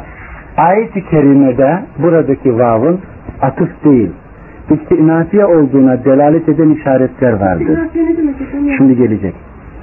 [0.58, 3.00] ayet-i kerimede buradaki vavın
[3.42, 4.12] atıf değil.
[4.70, 7.80] İstinafiye olduğuna delalet eden işaretler vardır.
[8.78, 9.34] Şimdi gelecek.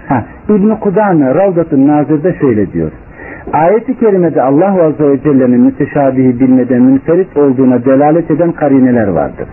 [0.09, 1.27] Ha, İbn-i Kudame
[1.73, 2.91] Nazır'da şöyle diyor.
[3.53, 9.49] Ayet-i kerimede Allah Azze ve Celle'nin müteşabihi bilmeden münferit olduğuna delalet eden karineler vardır.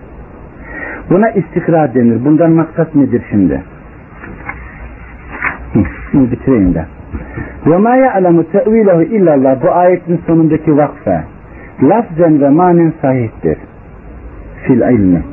[1.10, 2.26] Buna istikrar denir.
[2.26, 3.61] Bundan maksat nedir şimdi?
[6.11, 6.86] Şimdi bitireyim de.
[7.65, 11.23] Ve ma ya'lemu te'vilehu illallah bu ayetin sonundaki vakfe
[11.84, 13.57] lafzen ve manen sahihtir.
[14.64, 15.23] Fil ilmi.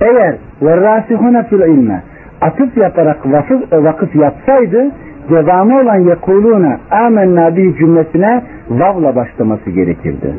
[0.00, 2.02] Eğer ve rasihuna fil ilme
[2.40, 4.90] atıf yaparak vakıf, vakıf yapsaydı
[5.30, 10.34] devamı olan yekuluna amennâ bih cümlesine vavla başlaması gerekirdi.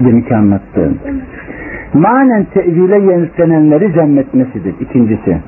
[0.00, 0.98] Deminki anlattığım.
[1.94, 4.74] Manen tevhile yönlenenleri zemmetmesidir.
[4.80, 5.38] İkincisi.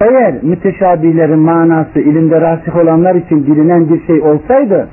[0.00, 4.88] Eğer müteşabihlerin manası ilimde rasih olanlar için bilinen bir şey olsaydı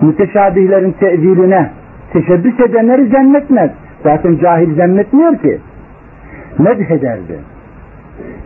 [0.00, 1.70] müteşabihlerin teviline
[2.12, 3.70] teşebbüs edenleri zemmetmez.
[4.02, 5.58] Zaten cahil zemmetmiyor ki.
[6.58, 7.38] Medh ederdi.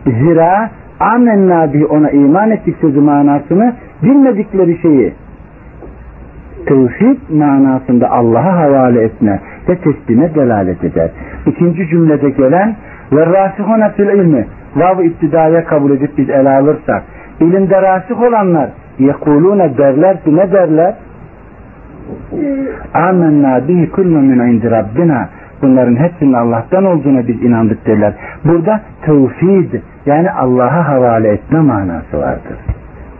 [0.05, 0.69] Zira
[0.99, 5.13] amenna bi ona iman ettik sözü manasını bilmedikleri şeyi
[6.65, 9.39] tevhid manasında Allah'a havale etme
[9.69, 11.09] ve teslime delalet eder.
[11.45, 12.75] İkinci cümlede gelen
[13.11, 17.03] ve rasihuna fil ilmi vav iktidaya kabul edip biz ele alırsak
[17.39, 18.69] ilimde rasih olanlar
[18.99, 20.93] yekulune derler ki ne derler?
[22.93, 25.29] Amenna bihi kullu min indi rabbina
[25.61, 28.13] bunların hepsinin Allah'tan olduğuna biz inandık derler.
[28.45, 29.73] Burada tevhid
[30.05, 32.57] yani Allah'a havale etme manası vardır.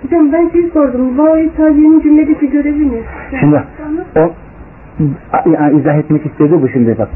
[0.04, 1.18] Hocam ben şey sordum.
[1.18, 3.00] Vav-i tabiinin cümledeki görevi ne?
[3.40, 3.64] Şimdi
[4.16, 4.32] o
[5.46, 7.10] yani izah etmek istedi bu şimdi bak.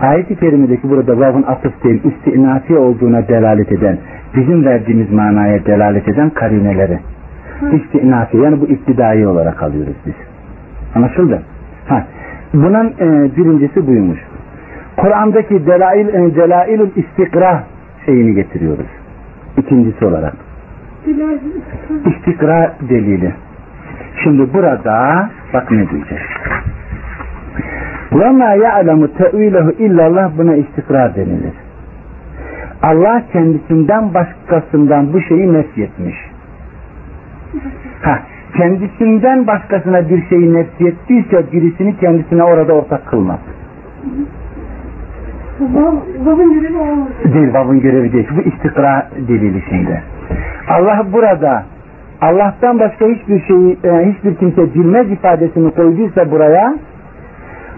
[0.00, 3.98] Ayet-i kerimedeki burada vavun atıf değil istinafi olduğuna delalet eden
[4.36, 6.98] bizim verdiğimiz manaya delalet eden karineleri.
[7.72, 10.14] İstinafi yani bu iktidai olarak alıyoruz biz.
[10.94, 11.42] Anlaşıldı?
[11.86, 12.06] Ha.
[12.54, 14.18] Bunun e, birincisi buymuş.
[14.96, 17.64] Kur'an'daki delail, e, delailül istikra
[18.06, 18.86] şeyini getiriyoruz.
[19.58, 20.34] İkincisi olarak.
[21.07, 21.39] Bilal-
[22.05, 23.33] İstikra delili.
[24.23, 26.19] Şimdi burada bak ne diyecek.
[28.11, 31.53] وَمَا يَعْلَمُ تَعْوِيلَهُ illallah buna istikrar denilir.
[32.81, 36.15] Allah kendisinden başkasından bu şeyi nefyetmiş.
[38.01, 38.19] Ha,
[38.57, 43.39] kendisinden başkasına bir şeyi nefyettiyse birisini kendisine orada ortak kılmaz.
[45.60, 47.10] Vav- Vav'ın görevi olmadı.
[47.34, 48.28] Değil, babın görevi değil.
[48.36, 50.02] Bu istikra delili şimdi.
[50.68, 51.62] Allah burada
[52.20, 56.74] Allah'tan başka hiçbir şeyi, e, hiçbir kimse bilmez ifadesini koyduysa buraya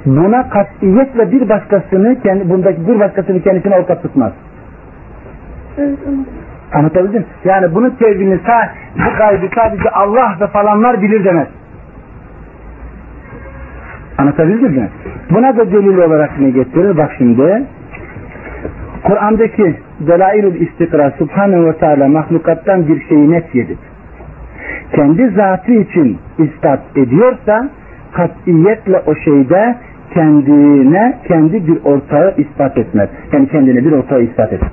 [0.06, 4.32] buna katiyetle bir başkasını kendi, bundaki bir başkasını kendisine ortak tutmaz.
[5.78, 5.98] Evet.
[6.74, 7.24] Anlatabildim?
[7.44, 11.46] Yani bunun tevilini sa bu gaybı sadece Allah ve falanlar bilir demez.
[14.18, 14.88] Anlatabildim mi?
[15.30, 16.96] Buna da delil olarak ne getirir?
[16.96, 17.62] Bak şimdi.
[19.02, 23.78] Kur'an'daki Delailül İstikra Subhanahu ve Teala mahlukattan bir şeyi net yedip
[24.92, 27.68] kendi zatı için ispat ediyorsa
[28.12, 29.76] katiyetle o şeyde
[30.14, 33.08] kendine kendi bir ortağı ispat etmez.
[33.32, 34.72] Yani kendine bir ortağı ispat etmez.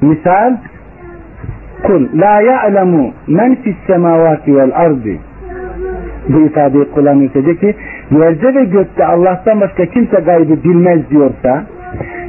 [0.00, 0.56] Misal
[1.82, 5.20] Kul la ya'lemu men fis semavati vel ardi
[6.28, 7.74] bu ifadeyi kullanırsa de ki
[8.10, 11.64] yerde ve gökte Allah'tan başka kimse gaybı bilmez diyorsa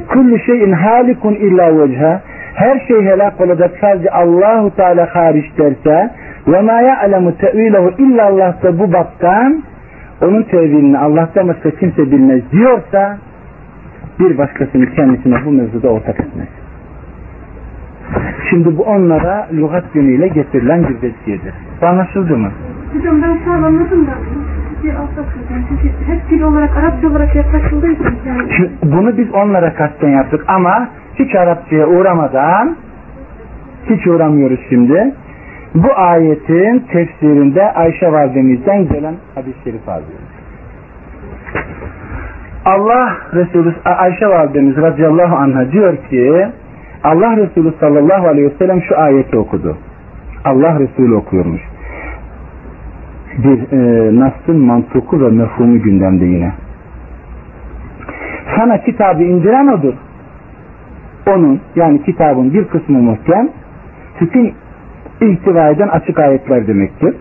[0.08, 2.20] kullu şeyin halikun illa vecha
[2.54, 6.10] her şey helak olacak sadece Allahu Teala hariç derse
[6.48, 9.62] ve ma ya'lemu tevilehu illa Allah da bu baktan
[10.22, 13.18] onun tevilini Allah'tan başka kimse bilmez diyorsa
[14.20, 16.48] bir başkasını kendisine bu mevzuda ortak etmez.
[18.50, 21.54] Şimdi bu onlara lügat yönüyle getirilen bir vesiyedir.
[21.82, 22.50] Bu anlaşıldı mı?
[22.94, 24.10] Hocam ben şu an anladım da
[24.82, 24.92] bir.
[25.68, 31.34] Çünkü hep dil olarak, Arapça olarak yaklaşıldığı yani bunu biz onlara kasten yaptık ama hiç
[31.34, 32.76] Arapçaya uğramadan
[33.90, 35.14] hiç uğramıyoruz şimdi.
[35.74, 39.80] Bu ayetin tefsirinde Ayşe validemizden gelen hadis-i şerif.
[42.64, 46.46] Allah Resulü Ayşe validemiz radıyallahu anh'a diyor ki
[47.04, 49.76] Allah Resulü sallallahu aleyhi ve sellem şu ayeti okudu.
[50.44, 51.73] Allah Resulü okuyormuş.
[53.38, 56.52] Bir e, Nas'ın mantuku ve mefhumu gündemde yine.
[58.56, 59.94] Sana kitabı indiren odur.
[61.26, 63.48] Onun yani kitabın bir kısmı muhkem,
[64.20, 64.54] bütün
[65.20, 67.14] ihtiva eden açık ayetler demektir.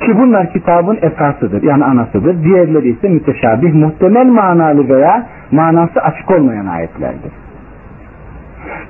[0.00, 2.44] Ki bunlar kitabın esasıdır yani anasıdır.
[2.44, 7.32] Diğerleri ise müteşabih, muhtemel manalı veya manası açık olmayan ayetlerdir.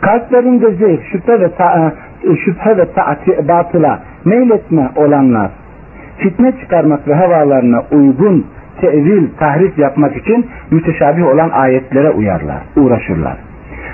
[0.01, 1.93] Kalplerinde zevk, şüphe ve ta,
[2.24, 5.51] e, şüphe ve taati, batıla meyletme olanlar
[6.18, 8.47] fitne çıkarmak ve havalarına uygun
[8.80, 13.36] tevil, tahrif yapmak için müteşabih olan ayetlere uyarlar, uğraşırlar.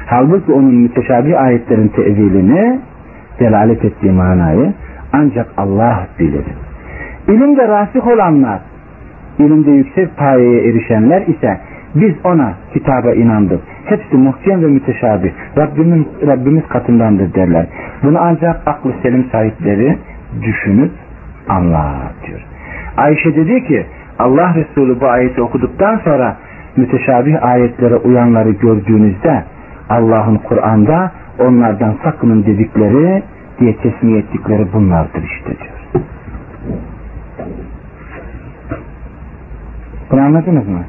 [0.06, 2.80] Halbuki onun müteşabih ayetlerin tevilini
[3.40, 4.72] delalet ettiği manayı
[5.12, 6.44] ancak Allah bilir.
[7.28, 8.60] İlimde rasih olanlar,
[9.38, 11.60] ilimde yüksek payeye erişenler ise
[11.94, 13.60] biz ona kitaba inandık.
[13.84, 15.30] Hepsi muhkem ve müteşabih.
[15.58, 17.66] Rabbimiz, Rabbimiz katındandır derler.
[18.02, 19.98] Bunu ancak aklı selim sahipleri
[20.42, 20.90] düşünüp
[21.48, 22.40] anlar diyor.
[22.96, 23.86] Ayşe dedi ki
[24.18, 26.36] Allah Resulü bu ayeti okuduktan sonra
[26.76, 29.44] müteşabih ayetlere uyanları gördüğünüzde
[29.88, 33.22] Allah'ın Kur'an'da onlardan sakının dedikleri
[33.60, 36.04] diye tesmiye ettikleri bunlardır işte diyor.
[40.10, 40.84] Bunu anladınız mı?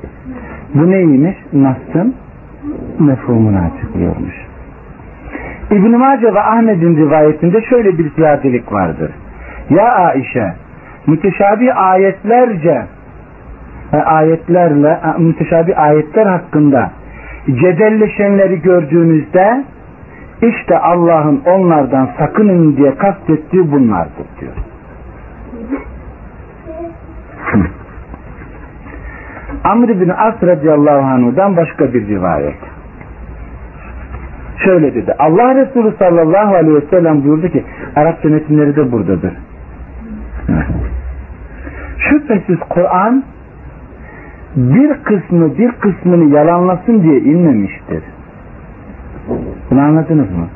[0.73, 1.38] Bu neymiş?
[1.53, 2.15] Nas'ın
[2.99, 4.34] mefhumunu açıklıyormuş.
[5.71, 9.11] İbn-i Mace ve Ahmet'in rivayetinde şöyle bir ziyadelik vardır.
[9.69, 10.53] Ya Aişe
[11.07, 12.85] müteşabih ayetlerce
[13.94, 16.91] e, ayetlerle e, müteşabih ayetler hakkında
[17.48, 19.64] cedelleşenleri gördüğünüzde
[20.41, 24.53] işte Allah'ın onlardan sakının diye kastettiği bunlardır diyor.
[29.64, 32.57] Amr bin As radıyallahu anhu'dan başka bir rivayet.
[34.57, 35.15] Şöyle dedi.
[35.19, 37.64] Allah Resulü sallallahu aleyhi ve sellem buyurdu ki
[37.95, 39.34] Arap metinleri de buradadır.
[41.98, 43.24] Şüphesiz Kur'an
[44.56, 48.03] bir kısmı bir kısmını yalanlasın diye inmemiştir.
[49.72, 50.48] Bunu anladınız mı?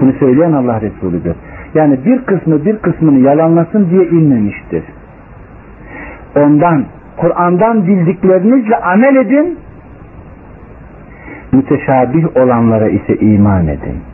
[0.00, 1.36] Bunu söyleyen Allah Resulüdür.
[1.74, 4.84] Yani bir kısmı bir kısmını yalanlasın diye inmemiştir.
[6.36, 6.84] Ondan
[7.16, 9.58] Kur'an'dan bildiklerinizle amel edin
[11.52, 14.13] müteşabih olanlara ise iman edin.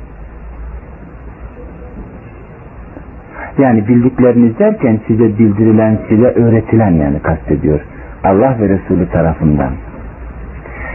[3.61, 7.81] Yani bildikleriniz derken size bildirilen, size öğretilen yani kastediyor.
[8.25, 9.71] Allah ve Resulü tarafından.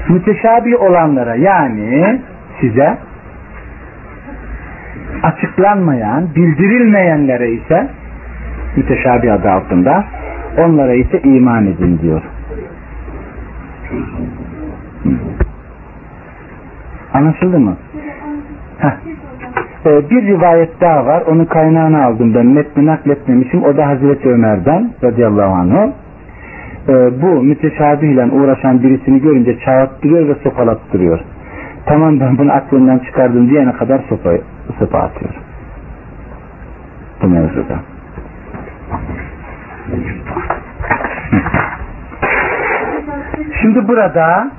[0.10, 2.20] Müteşabih olanlara yani
[2.62, 2.98] size
[5.24, 7.88] açıklanmayan, bildirilmeyenlere ise
[8.76, 10.06] müteşabih adı altında
[10.58, 12.22] onlara ise iman edin diyor.
[17.14, 17.78] Anlaşıldı mı?
[18.78, 19.15] Heh.
[19.86, 21.22] Ee, bir rivayet daha var.
[21.22, 22.46] Onun kaynağını aldım ben.
[22.46, 23.64] Metni nakletmemişim.
[23.64, 25.90] O da Hazreti Ömer'den radıyallahu anh.
[26.90, 31.20] Ee, bu müteşabihle uğraşan birisini görünce çağırttırıyor ve sopalattırıyor.
[31.86, 34.30] Tamam ben bunu aklından çıkardım diyene kadar sopa,
[34.80, 35.34] sopa atıyor.
[37.22, 37.80] bu mevzuda.
[43.62, 44.52] Şimdi burada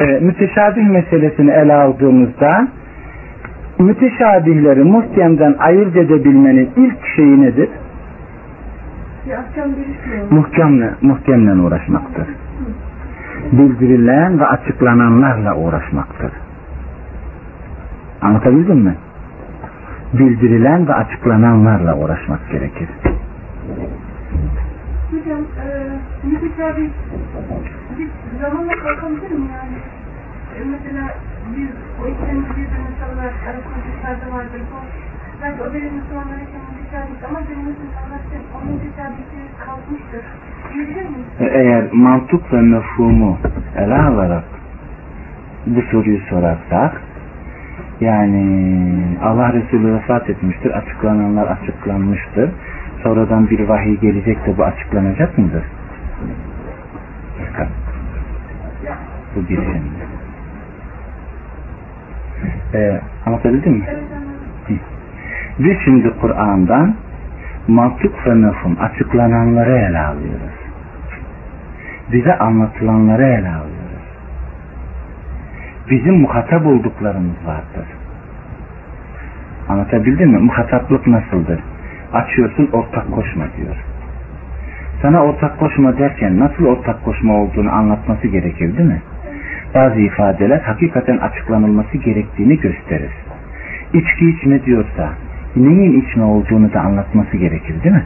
[0.00, 2.68] e, müteşabih meselesini ele aldığımızda
[3.78, 7.68] müteşabihleri muhkemden ayırt edebilmenin ilk şeyi nedir?
[10.30, 12.26] Muhkemle, muhkemle uğraşmaktır.
[13.52, 16.32] Bildirilen ve açıklananlarla uğraşmaktır.
[18.22, 18.94] Anlatabildim mi?
[20.12, 22.88] Bildirilen ve açıklananlarla uğraşmak gerekir.
[25.10, 26.88] Hocam, e, müteşabih
[28.40, 29.78] zamanla kalkabilir mi yani?
[30.56, 31.14] E, mesela
[31.56, 31.68] bir
[32.00, 34.62] o ikisinin birbirine salınarak arasında bir vardır.
[34.70, 34.78] Bu,
[35.42, 40.24] belki o benim Müslümanlar için müteşabih ama benim Müslümanlar için o müteşabihliği kalkmıştır.
[40.74, 41.26] Diyebilir miyiz?
[41.40, 43.38] Eğer mantık ve mefhumu
[43.76, 44.44] ele alarak
[45.66, 47.02] bu soruyu sorarsak
[48.00, 48.44] yani
[49.22, 52.50] Allah Resulü vefat etmiştir, açıklananlar açıklanmıştır.
[53.02, 55.64] Sonradan bir vahiy gelecek de bu açıklanacak mıdır?
[57.40, 57.68] Bakın.
[59.36, 60.07] Bu bir şimdi.
[62.74, 63.84] Ee, anlatabildim mi?
[63.88, 64.02] Evet.
[65.58, 66.94] Biz şimdi Kur'an'dan
[67.68, 70.58] mantık ve mefhum açıklananları ele alıyoruz.
[72.12, 74.08] Bize anlatılanları ele alıyoruz.
[75.90, 77.88] Bizim muhatap olduklarımız vardır.
[79.68, 80.38] Anlatabildim mi?
[80.38, 81.60] Muhataplık nasıldır?
[82.12, 83.76] Açıyorsun ortak koşma diyor.
[85.02, 89.02] Sana ortak koşma derken nasıl ortak koşma olduğunu anlatması gerekir değil mi?
[89.74, 93.10] Bazı ifadeler hakikaten açıklanılması gerektiğini gösterir.
[93.92, 95.08] İçki içme diyorsa
[95.56, 98.04] neyin içme olduğunu da anlatması gerekir değil mi?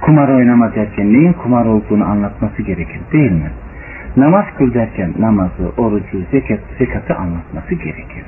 [0.00, 3.50] Kumar oynama derken neyin kumar olduğunu anlatması gerekir değil mi?
[4.16, 8.24] Namaz kıl derken namazı, orucu, zekat, zekatı anlatması gerekir.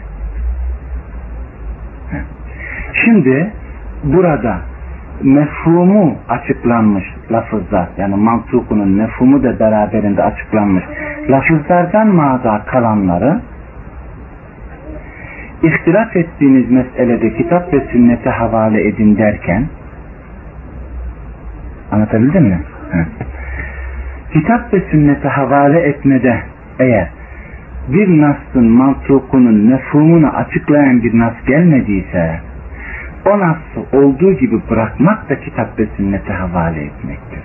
[3.05, 3.53] Şimdi
[4.05, 4.59] burada
[5.23, 10.85] mefhumu açıklanmış lafızlar yani mantukunun mefhumu da beraberinde açıklanmış
[11.31, 13.41] lafızlardan mağaza kalanları
[15.63, 19.67] ihtilaf ettiğiniz meselede kitap ve sünnete havale edin derken
[21.93, 22.61] anlatabildim mi?
[24.33, 26.39] Kitap ve sünnete havale etmede
[26.79, 27.09] eğer
[27.89, 32.41] bir nasın mantukunun mefhumunu açıklayan bir nas gelmediyse
[33.29, 37.43] o nasıl olduğu gibi bırakmak da kitap ve sünnete havale etmektir.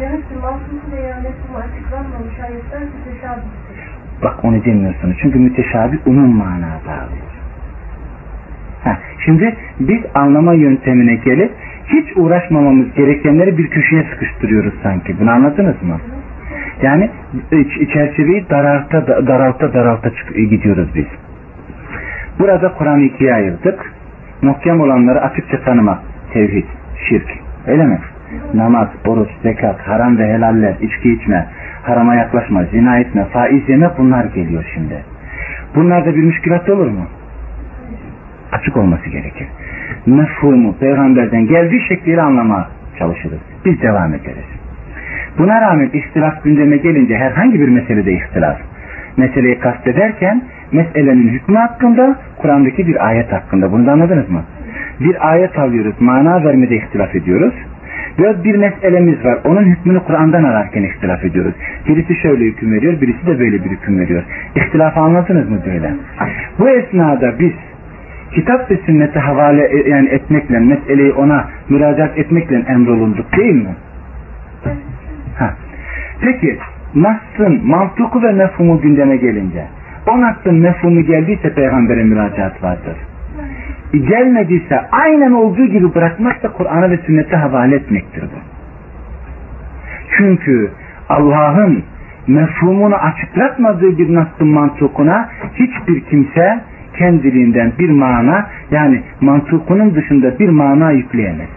[0.00, 3.94] Demek ki mahsus veya mefhumu açıklanmamış ayetler müteşabihtir.
[4.22, 5.16] Bak onu demiyorsunuz.
[5.22, 7.34] Çünkü müteşabih umum manada alıyor.
[8.84, 11.52] Ha, şimdi biz anlama yöntemine gelip
[11.86, 15.20] hiç uğraşmamamız gerekenleri bir köşeye sıkıştırıyoruz sanki.
[15.20, 16.00] Bunu anladınız mı?
[16.82, 17.10] Yani
[17.92, 20.10] çerçeveyi daralta daralta daralta
[20.50, 21.06] gidiyoruz biz.
[22.38, 23.92] Burada Kur'an'ı ikiye ayırdık.
[24.42, 25.98] Muhkem olanları açıkça tanımak.
[26.32, 26.66] Tevhid,
[27.08, 27.28] şirk.
[27.66, 27.98] Öyle mi?
[28.54, 31.46] Namaz, oruç, zekat, haram ve helaller, içki içme,
[31.82, 35.04] harama yaklaşma, zina etme, faiz yeme bunlar geliyor şimdi.
[35.74, 37.06] Bunlarda bir müşkilat olur mu?
[38.52, 39.46] Açık olması gerekir.
[40.06, 43.38] Mefhumu peygamberden geldiği şekliyle anlamaya çalışırız.
[43.64, 44.44] Biz devam ederiz.
[45.38, 48.58] Buna rağmen ihtilaf gündeme gelince herhangi bir meselede ihtilaf.
[49.16, 53.72] Meseleyi kastederken meselenin hükmü hakkında Kur'an'daki bir ayet hakkında.
[53.72, 54.42] Bunu da anladınız mı?
[55.00, 57.54] Bir ayet alıyoruz, mana vermede ihtilaf ediyoruz.
[58.18, 59.38] Ve bir meselemiz var.
[59.44, 61.54] Onun hükmünü Kur'an'dan ararken ihtilaf ediyoruz.
[61.88, 64.22] Birisi şöyle hüküm veriyor, birisi de böyle bir hüküm veriyor.
[64.56, 65.90] İhtilafı anladınız mı böyle?
[66.58, 67.52] Bu esnada biz
[68.34, 73.74] kitap ve sünnete havale e- yani etmekle, meseleyi ona müracaat etmekle emrolunduk değil mi?
[75.38, 75.54] Ha.
[76.20, 76.58] Peki
[76.94, 79.64] Nas'ın mantıku ve mefhumu gündeme gelince
[80.06, 82.96] o Nas'ın mefhumu geldiyse peygambere müracaat vardır.
[83.92, 88.38] Gelmediyse aynen olduğu gibi bırakmak da Kur'an'a ve sünnete havale etmektir bu.
[90.16, 90.70] Çünkü
[91.08, 91.84] Allah'ın
[92.26, 96.60] mefhumunu açıklatmadığı bir Nas'ın mantıkuna hiçbir kimse
[96.98, 101.48] kendiliğinden bir mana yani mantıkunun dışında bir mana yükleyemez.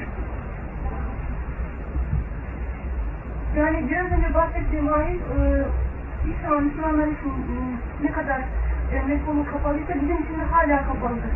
[3.57, 5.41] Yani biraz önce bahsettiğim ayet e,
[6.30, 6.57] e,
[8.07, 8.39] ne kadar
[8.93, 11.31] e, mefhumu kapalıysa bizim için de hala kapalıdır.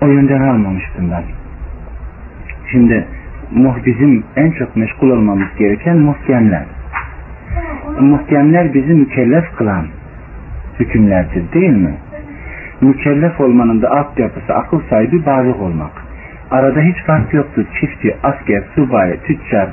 [0.02, 1.22] o yönden almamıştım ben.
[2.70, 3.06] Şimdi
[3.50, 6.64] muh bizim en çok meşgul olmamız gereken muhkemler.
[7.88, 9.86] Onu Muhkemler bizi mükellef kılan
[10.80, 11.94] hükümlerdir değil mi?
[12.80, 15.92] Mükellef olmanın da altyapısı akıl sahibi balik olmak.
[16.50, 17.64] Arada hiç fark yoktur.
[17.80, 19.68] Çiftçi, asker, subay, tüccar,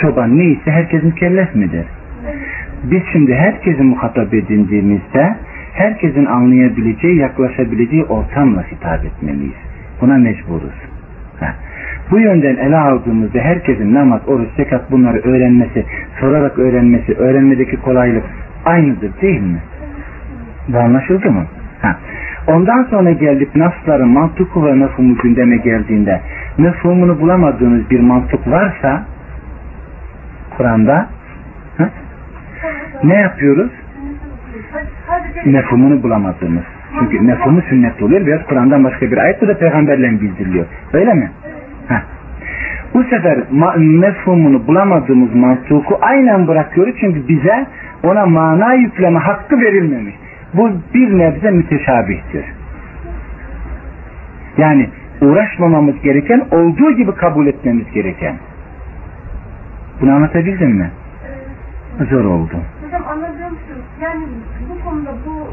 [0.00, 1.86] çoban neyse herkes mükellef midir?
[2.84, 5.36] Biz şimdi herkesi muhatap edindiğimizde
[5.72, 9.56] herkesin anlayabileceği, yaklaşabileceği ortamla hitap etmeliyiz.
[10.00, 10.74] Buna mecburuz.
[11.40, 11.54] Ha.
[12.10, 15.84] Bu yönden ele aldığımızda herkesin namaz, oruç, zekat bunları öğrenmesi,
[16.20, 18.24] sorarak öğrenmesi, öğrenmedeki kolaylık
[18.64, 19.58] aynıdır değil mi?
[20.68, 21.44] Bu anlaşıldı mı?
[21.82, 21.96] Ha.
[22.46, 26.20] Ondan sonra geldik nasların mantıku ve mefhumu gündeme geldiğinde
[26.58, 29.02] mefhumunu bulamadığınız bir mantık varsa
[30.56, 31.08] Kur'an'da
[33.04, 33.70] ne yapıyoruz?
[35.44, 36.64] Mefhumunu bulamadığımız.
[36.98, 38.26] Çünkü mefhumu sünnet oluyor.
[38.26, 40.66] Biraz Kur'an'dan başka bir ayet bu da peygamberle bildiriliyor.
[40.92, 41.30] Öyle mi?
[41.88, 42.00] Heh.
[42.94, 43.38] Bu sefer
[43.76, 47.66] mefhumunu bulamadığımız mantuku aynen bırakıyoruz çünkü bize
[48.02, 50.14] ona mana yükleme hakkı verilmemiş.
[50.54, 52.44] Bu bir nebze müteşabihtir.
[54.58, 54.88] Yani
[55.20, 58.34] uğraşmamamız gereken olduğu gibi kabul etmemiz gereken.
[60.00, 60.90] Bunu anlatabildim mi?
[62.10, 62.56] Zor oldu.
[62.84, 64.24] Hocam anladığım şu, yani
[64.70, 65.48] bu konuda bu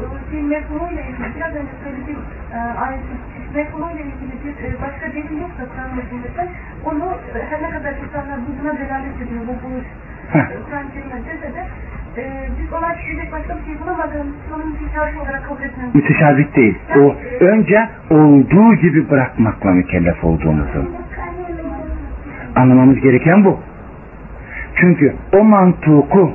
[0.50, 2.20] şey mefhumuyla ilgili, biraz önce söylediğim
[2.54, 3.18] e, ayetin
[3.54, 6.48] mefhumuyla ilgili bir e, başka delil yoksa Kur'an
[6.84, 9.86] onu e, her ne kadar insanlar buna delalet ediyor, bu buluş
[10.32, 10.40] Heh.
[10.40, 11.62] e, Kur'an kelime dese de
[12.16, 15.94] e, biz ona diyecek başka bir şey bulamadığımız onun müteşabih olarak kabul etmemiz.
[15.94, 16.78] Müteşabih değil.
[16.96, 20.90] O önce olduğu gibi bırakmakla mükellef olduğumuzu.
[22.56, 23.60] Anlamamız gereken bu.
[24.76, 26.32] Çünkü o mantuku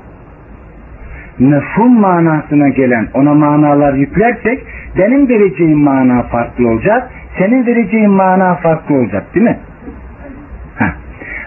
[1.40, 4.66] mefhum manasına gelen ona manalar yüklersek
[4.98, 9.58] benim vereceğim mana farklı olacak, senin vereceğin mana farklı olacak değil mi?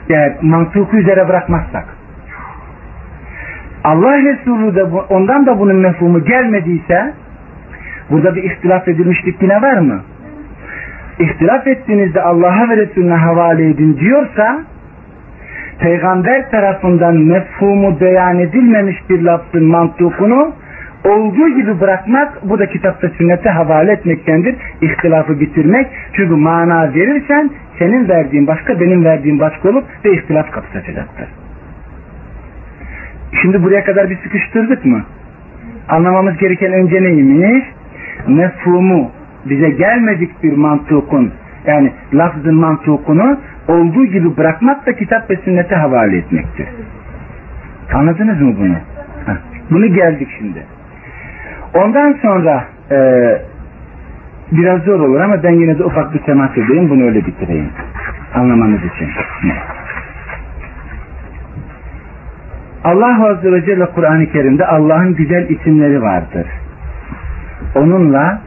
[0.09, 1.85] Yani mantuku üzere bırakmazsak.
[3.85, 7.15] Allah Resulü de bu, ondan da bunun mefhumu gelmediyse
[8.11, 10.01] burada bir ihtilaf edilmişlik yine var mı?
[11.19, 14.65] İhtilaf ettiğinizde Allah'a ve Resulüne havale edin diyorsa
[15.79, 20.53] peygamber tarafından mefhumu beyan edilmemiş bir lafzın mantukunu
[21.05, 24.55] olduğu gibi bırakmak bu da kitapta sünnete havale etmektendir.
[24.81, 25.87] İhtilafı bitirmek.
[26.13, 31.29] Çünkü mana verirsen senin verdiğin başka benim verdiğim başka olup ve ihtilaf kapısı açacaktır.
[33.43, 35.03] Şimdi buraya kadar bir sıkıştırdık mı?
[35.89, 37.65] Anlamamız gereken önce neymiş?
[38.27, 39.11] Mefhumu
[39.47, 41.33] bize gelmedik bir mantukun
[41.67, 46.67] yani lafzın mantukunu olduğu gibi bırakmak da kitap ve sünnete havale etmektir.
[47.95, 48.75] Anladınız mı bunu?
[49.27, 49.37] Heh.
[49.71, 50.63] Bunu geldik şimdi.
[51.75, 52.99] Ondan sonra e,
[54.53, 57.71] biraz zor olur ama ben yine de ufak bir temas edeyim bunu öyle bitireyim.
[58.35, 59.11] Anlamanız için.
[62.85, 66.47] Allah Azze ve Celle Kur'an-ı Kerim'de Allah'ın güzel isimleri vardır.
[67.75, 68.41] Onunla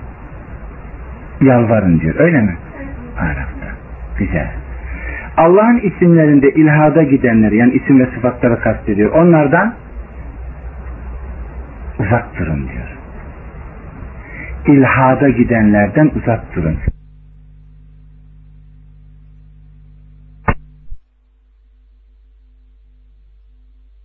[1.41, 2.15] yalvarın diyor.
[2.17, 2.57] Öyle mi?
[3.19, 3.67] Arap'ta.
[4.17, 4.64] Güzel.
[5.37, 9.11] Allah'ın isimlerinde ilhada gidenler yani isim ve sıfatları kastediyor.
[9.11, 9.73] Onlardan
[11.99, 12.97] uzak durun diyor.
[14.67, 16.77] İlhada gidenlerden uzak durun.